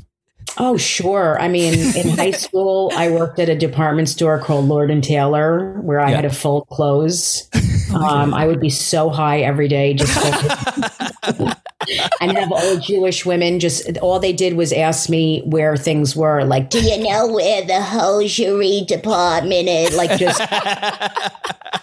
oh, 0.58 0.76
sure. 0.76 1.40
I 1.40 1.48
mean, 1.48 1.72
in 1.96 2.10
high 2.10 2.30
school, 2.46 2.92
I 2.94 3.10
worked 3.10 3.38
at 3.38 3.48
a 3.48 3.54
department 3.56 4.08
store 4.10 4.38
called 4.38 4.66
Lord 4.66 4.90
and 4.90 5.02
Taylor, 5.02 5.80
where 5.80 6.00
I 6.00 6.10
Yeah. 6.10 6.16
had 6.16 6.24
a 6.26 6.30
full 6.30 6.66
clothes. 6.66 7.48
Um, 7.92 8.32
I 8.32 8.46
would 8.46 8.58
be 8.60 8.70
so 8.70 9.10
high 9.10 9.40
every 9.42 9.68
day, 9.68 9.92
just 9.92 10.16
and 12.22 12.32
have 12.38 12.50
old 12.50 12.80
Jewish 12.82 13.26
women 13.26 13.60
just 13.60 13.98
all 13.98 14.18
they 14.18 14.32
did 14.32 14.54
was 14.54 14.72
ask 14.72 15.10
me 15.10 15.42
where 15.44 15.76
things 15.76 16.16
were. 16.16 16.42
Like, 16.44 16.70
do 16.70 16.80
you 16.80 16.96
know 17.06 17.26
where 17.30 17.62
the 17.66 17.82
hosiery 17.82 18.84
department 18.88 19.68
is? 19.68 19.94
Like, 19.94 20.18
just 20.18 20.40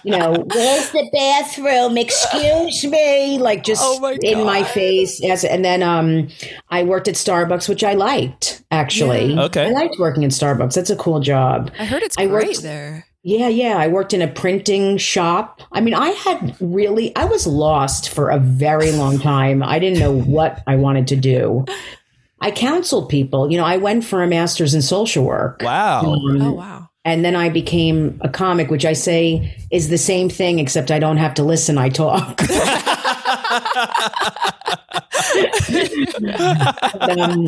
you 0.04 0.12
know, 0.18 0.32
where's 0.54 0.92
the 0.92 1.10
bathroom? 1.12 1.98
Excuse 1.98 2.84
me. 2.86 3.38
Like 3.40 3.64
just 3.64 3.82
Oh 3.84 4.00
my 4.00 4.18
in 4.22 4.44
my 4.44 4.64
face. 4.64 5.24
As 5.24 5.44
and 5.44 5.64
then 5.66 5.84
um 5.84 6.28
I 6.70 6.84
worked 6.84 7.08
at 7.08 7.16
Starbucks, 7.16 7.68
which 7.70 7.84
I 7.84 7.94
liked 7.94 8.64
actually. 8.72 9.34
Yeah. 9.34 9.44
Okay. 9.44 9.66
I 9.68 9.70
liked 9.72 9.96
working 10.00 10.24
in 10.24 10.30
Starbucks. 10.30 10.74
That's 10.76 10.90
a 10.90 10.96
cool 10.96 11.20
job. 11.20 11.72
I 11.80 11.86
heard 11.86 12.04
it's 12.04 12.18
I 12.18 12.28
great 12.28 12.48
worked- 12.50 12.62
there. 12.64 13.06
Yeah, 13.22 13.50
yeah. 13.50 13.76
I 13.78 13.90
worked 13.90 14.14
in 14.14 14.22
a 14.22 14.30
printing 14.30 14.98
shop. 14.98 15.62
I 15.74 15.82
mean, 15.82 15.94
I 15.94 16.10
had 16.12 16.56
really 16.62 17.14
I 17.18 17.26
was 17.26 17.46
lost 17.46 18.10
for 18.10 18.30
a 18.30 18.40
very 18.40 18.94
long 18.94 19.20
time. 19.34 19.62
I 19.62 19.78
didn't 19.80 20.00
know 20.00 20.14
what 20.14 20.64
I 20.68 20.78
wanted 20.78 21.08
to 21.08 21.16
do. 21.18 21.66
I 22.42 22.52
counseled 22.52 23.10
people. 23.10 23.52
You 23.52 23.58
know, 23.58 23.66
I 23.66 23.76
went 23.76 24.06
for 24.06 24.24
a 24.24 24.28
master's 24.28 24.74
in 24.74 24.82
social 24.82 25.26
work. 25.26 25.62
Wow. 25.62 26.00
Um, 26.14 26.42
Oh 26.42 26.52
wow. 26.54 26.89
And 27.10 27.24
then 27.26 27.36
I 27.36 27.50
became 27.50 28.20
a 28.22 28.30
comic, 28.30 28.70
which 28.70 28.86
I 28.86 28.94
say 28.94 29.56
is 29.72 29.90
the 29.90 29.98
same 29.98 30.30
thing, 30.30 30.60
except 30.60 30.92
I 30.92 31.00
don't 31.00 31.18
have 31.18 31.34
to 31.36 31.44
listen. 31.44 31.78
I 31.78 31.90
talk. 31.90 32.42
Um, 37.00 37.48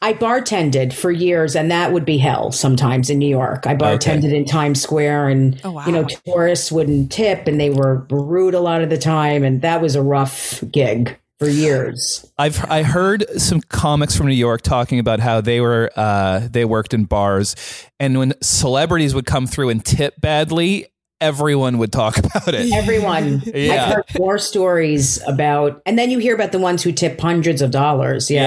I 0.00 0.12
bartended 0.14 0.92
for 0.92 1.10
years, 1.12 1.54
and 1.54 1.70
that 1.70 1.92
would 1.92 2.04
be 2.04 2.18
hell 2.18 2.50
sometimes 2.50 3.08
in 3.08 3.18
New 3.18 3.28
York. 3.28 3.66
I 3.66 3.74
bartended 3.76 4.32
in 4.32 4.44
Times 4.44 4.82
Square, 4.82 5.28
and 5.28 5.60
Oh, 5.64 5.70
wow. 5.72 5.86
you 5.86 5.92
know 5.92 6.04
tourists 6.26 6.72
wouldn't 6.72 7.12
tip, 7.12 7.46
and 7.46 7.60
they 7.60 7.70
were 7.70 8.04
rude 8.10 8.54
a 8.54 8.60
lot 8.60 8.82
of 8.82 8.90
the 8.90 8.98
time, 8.98 9.44
and 9.44 9.62
that 9.62 9.80
was 9.80 9.94
a 9.94 10.02
rough 10.02 10.62
gig 10.72 11.16
for 11.44 11.50
years. 11.50 12.24
I've 12.38 12.64
I 12.70 12.82
heard 12.82 13.24
some 13.40 13.60
comics 13.60 14.16
from 14.16 14.26
New 14.26 14.34
York 14.34 14.62
talking 14.62 14.98
about 14.98 15.20
how 15.20 15.40
they 15.40 15.60
were 15.60 15.90
uh, 15.96 16.46
they 16.50 16.64
worked 16.64 16.94
in 16.94 17.04
bars, 17.04 17.56
and 18.00 18.18
when 18.18 18.34
celebrities 18.42 19.14
would 19.14 19.26
come 19.26 19.46
through 19.46 19.70
and 19.70 19.84
tip 19.84 20.20
badly, 20.20 20.86
everyone 21.20 21.78
would 21.78 21.92
talk 21.92 22.18
about 22.24 22.48
it. 22.54 22.72
Everyone, 22.72 23.42
Yeah. 23.46 23.74
I've 23.86 23.94
heard 23.94 24.04
more 24.18 24.38
stories 24.38 25.20
about, 25.26 25.80
and 25.86 25.98
then 25.98 26.10
you 26.10 26.18
hear 26.18 26.34
about 26.34 26.52
the 26.52 26.58
ones 26.58 26.82
who 26.82 26.92
tip 26.92 27.20
hundreds 27.20 27.62
of 27.62 27.70
dollars. 27.70 28.30
Yeah. 28.30 28.42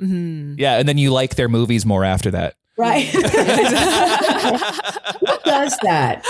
Yeah, 0.00 0.06
Mhm. 0.06 0.54
Yeah, 0.58 0.78
and 0.78 0.88
then 0.88 0.98
you 0.98 1.10
like 1.12 1.34
their 1.36 1.48
movies 1.48 1.84
more 1.86 2.04
after 2.04 2.30
that. 2.32 2.54
right. 2.76 3.04
Who 4.04 5.38
does 5.44 5.76
that? 5.82 6.22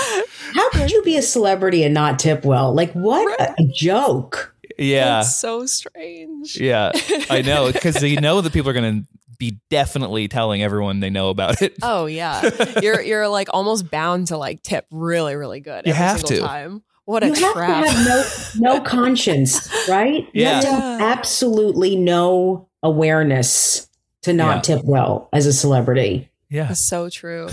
How 0.53 0.69
could 0.69 0.91
you 0.91 1.01
be 1.03 1.17
a 1.17 1.21
celebrity 1.21 1.83
and 1.83 1.93
not 1.93 2.19
tip 2.19 2.45
well? 2.45 2.73
Like, 2.73 2.91
what 2.93 3.39
a, 3.41 3.53
a 3.59 3.65
joke! 3.73 4.54
Yeah. 4.77 5.05
That's 5.17 5.35
so 5.35 5.65
strange. 5.65 6.59
Yeah. 6.59 6.91
I 7.29 7.41
know 7.41 7.71
because 7.73 7.95
they 7.95 8.15
know 8.15 8.41
that 8.41 8.53
people 8.53 8.69
are 8.69 8.73
going 8.73 9.01
to 9.01 9.07
be 9.37 9.59
definitely 9.69 10.27
telling 10.27 10.63
everyone 10.63 10.99
they 11.01 11.09
know 11.09 11.29
about 11.29 11.61
it. 11.61 11.75
Oh 11.81 12.05
yeah. 12.05 12.49
You're 12.81 13.01
you're 13.01 13.27
like 13.27 13.49
almost 13.53 13.91
bound 13.91 14.27
to 14.27 14.37
like 14.37 14.61
tip 14.63 14.85
really, 14.91 15.35
really 15.35 15.59
good 15.59 15.85
You 15.85 15.91
every 15.93 16.03
have 16.05 16.19
single 16.21 16.37
to. 16.37 16.41
time. 16.47 16.83
What 17.05 17.23
a 17.23 17.27
You 17.27 17.33
have 17.35 17.53
to 17.53 17.63
have 17.65 18.05
no 18.07 18.75
no 18.77 18.81
conscience, 18.85 19.69
right? 19.89 20.27
You 20.33 20.45
have 20.45 20.63
to 20.63 20.71
have 20.71 20.99
Yeah. 21.01 21.05
absolutely 21.11 21.95
no 21.97 22.69
awareness 22.81 23.87
to 24.23 24.33
not 24.33 24.55
Yeah. 24.67 24.75
tip 24.77 24.85
well 24.85 25.29
as 25.33 25.45
a 25.45 25.53
celebrity. 25.53 26.29
Yeah. 26.49 26.65
That's 26.67 26.79
so 26.79 27.09
true. 27.09 27.49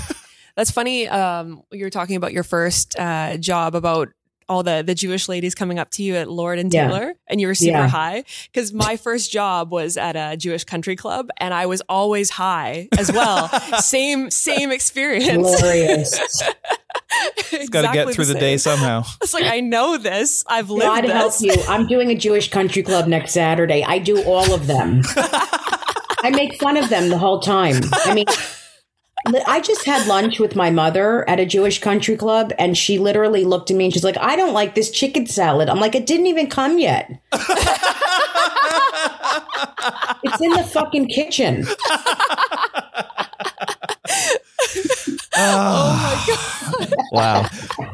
That's 0.56 0.70
funny. 0.70 1.08
Um, 1.08 1.62
you 1.72 1.84
were 1.84 1.90
talking 1.90 2.16
about 2.16 2.32
your 2.32 2.42
first 2.44 2.98
uh, 2.98 3.36
job 3.38 3.74
about 3.74 4.08
all 4.52 4.62
the 4.62 4.82
the 4.86 4.94
Jewish 4.94 5.28
ladies 5.28 5.54
coming 5.54 5.78
up 5.78 5.90
to 5.92 6.02
you 6.02 6.14
at 6.16 6.30
Lord 6.30 6.58
and 6.58 6.72
Yeah. 6.72 6.86
Taylor, 6.88 7.14
and 7.26 7.40
you 7.40 7.46
were 7.46 7.54
super 7.54 7.78
Yeah. 7.78 7.88
high. 7.88 8.24
Because 8.52 8.72
my 8.72 8.96
first 8.96 9.32
job 9.32 9.72
was 9.72 9.96
at 9.96 10.14
a 10.16 10.36
Jewish 10.36 10.64
country 10.64 10.94
club, 10.96 11.28
and 11.38 11.52
I 11.54 11.66
was 11.66 11.82
always 11.88 12.30
high 12.30 12.88
as 12.98 13.10
well. 13.10 13.48
same 13.80 14.30
same 14.30 14.70
experience. 14.70 15.58
Hilarious. 15.60 16.18
Got 17.70 17.82
to 17.82 17.92
get 17.92 18.14
through 18.14 18.24
the, 18.26 18.34
day 18.34 18.56
somehow. 18.56 19.04
It's 19.22 19.34
like 19.34 19.44
I 19.44 19.60
know 19.60 19.98
this. 19.98 20.44
I've 20.46 20.70
lived 20.70 20.82
God 20.82 21.04
help 21.04 21.34
you. 21.40 21.54
I'm 21.68 21.86
doing 21.86 22.10
a 22.10 22.14
Jewish 22.14 22.50
country 22.50 22.82
club 22.82 23.06
next 23.06 23.32
Saturday. 23.32 23.84
I 23.84 23.98
do 23.98 24.22
all 24.24 24.52
of 24.54 24.66
them. 24.66 25.02
I 26.24 26.30
make 26.30 26.58
fun 26.60 26.76
of 26.76 26.88
them 26.88 27.08
the 27.08 27.18
whole 27.18 27.40
time. 27.40 27.76
I 27.92 28.14
mean, 28.14 28.26
li- 28.28 28.34
I 29.46 29.60
just 29.60 29.84
had 29.84 30.06
lunch 30.06 30.38
with 30.40 30.56
my 30.56 30.70
mother 30.70 31.28
at 31.28 31.38
a 31.38 31.46
Jewish 31.46 31.80
country 31.80 32.16
club, 32.16 32.52
and 32.58 32.76
she 32.76 32.98
literally 32.98 33.44
looked 33.44 33.70
at 33.70 33.76
me 33.76 33.84
and 33.84 33.92
she's 33.94 34.04
like, 34.04 34.16
I 34.18 34.34
don't 34.36 34.52
like 34.52 34.74
this 34.74 34.90
chicken 34.90 35.26
salad. 35.26 35.68
I'm 35.68 35.78
like, 35.78 35.94
it 35.94 36.06
didn't 36.06 36.26
even 36.26 36.48
come 36.48 36.78
yet. 36.78 37.08
it's 40.22 40.40
in 40.40 40.50
the 40.50 40.68
fucking 40.72 41.06
kitchen. 41.08 41.64
Oh, 45.34 46.26
my 46.28 46.86
God. 46.86 46.92
wow. 47.12 47.42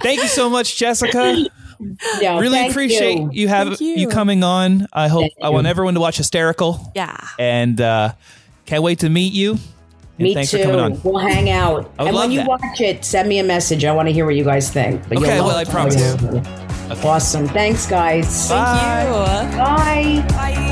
Thank 0.01 0.21
you 0.23 0.29
so 0.29 0.49
much, 0.51 0.77
Jessica. 0.77 1.47
No, 2.21 2.41
really 2.41 2.69
appreciate 2.69 3.19
you. 3.19 3.31
you, 3.33 3.49
have 3.49 3.81
you. 3.81 3.95
you. 3.95 4.09
coming 4.09 4.43
on. 4.43 4.89
I 4.93 5.09
hope 5.09 5.31
I 5.41 5.51
want 5.51 5.67
everyone 5.67 5.95
to 5.95 6.01
watch 6.01 6.17
Hysterical, 6.17 6.91
Yeah. 6.95 7.17
and 7.39 7.81
uh, 7.81 8.15
can't 8.67 8.83
wait 8.83 9.01
to 9.01 9.09
meet 9.09 9.33
you. 9.33 9.59
And 10.19 10.25
Me 10.25 10.35
thanks 10.35 10.51
too. 10.51 10.59
for 10.59 10.65
coming 10.65 10.81
on. 10.81 11.01
We'll 11.05 11.19
hang 11.19 11.49
out. 11.51 11.91
I 11.99 12.03
would 12.03 12.09
and 12.09 12.17
love 12.17 12.25
when 12.25 12.33
you 12.33 12.39
that. 12.41 12.49
watch 12.49 12.81
it, 12.81 13.05
send 13.05 13.29
me 13.29 13.39
a 13.39 13.45
message. 13.45 13.85
I 13.85 13.93
want 13.93 14.09
to 14.09 14.13
hear 14.13 14.27
what 14.27 14.35
you 14.35 14.45
guys 14.45 14.69
think. 14.71 15.09
But 15.09 15.19
Okay, 15.19 15.37
you'll 15.37 15.47
well, 15.47 15.57
I 15.57 15.65
promise. 15.65 15.95
it. 15.95 17.05
Awesome. 17.05 17.47
Thanks, 17.49 17.87
guys. 17.87 18.49
Thank 18.49 19.07
you. 19.07 19.57
Bye. 19.59 20.27
Bye. 20.31 20.65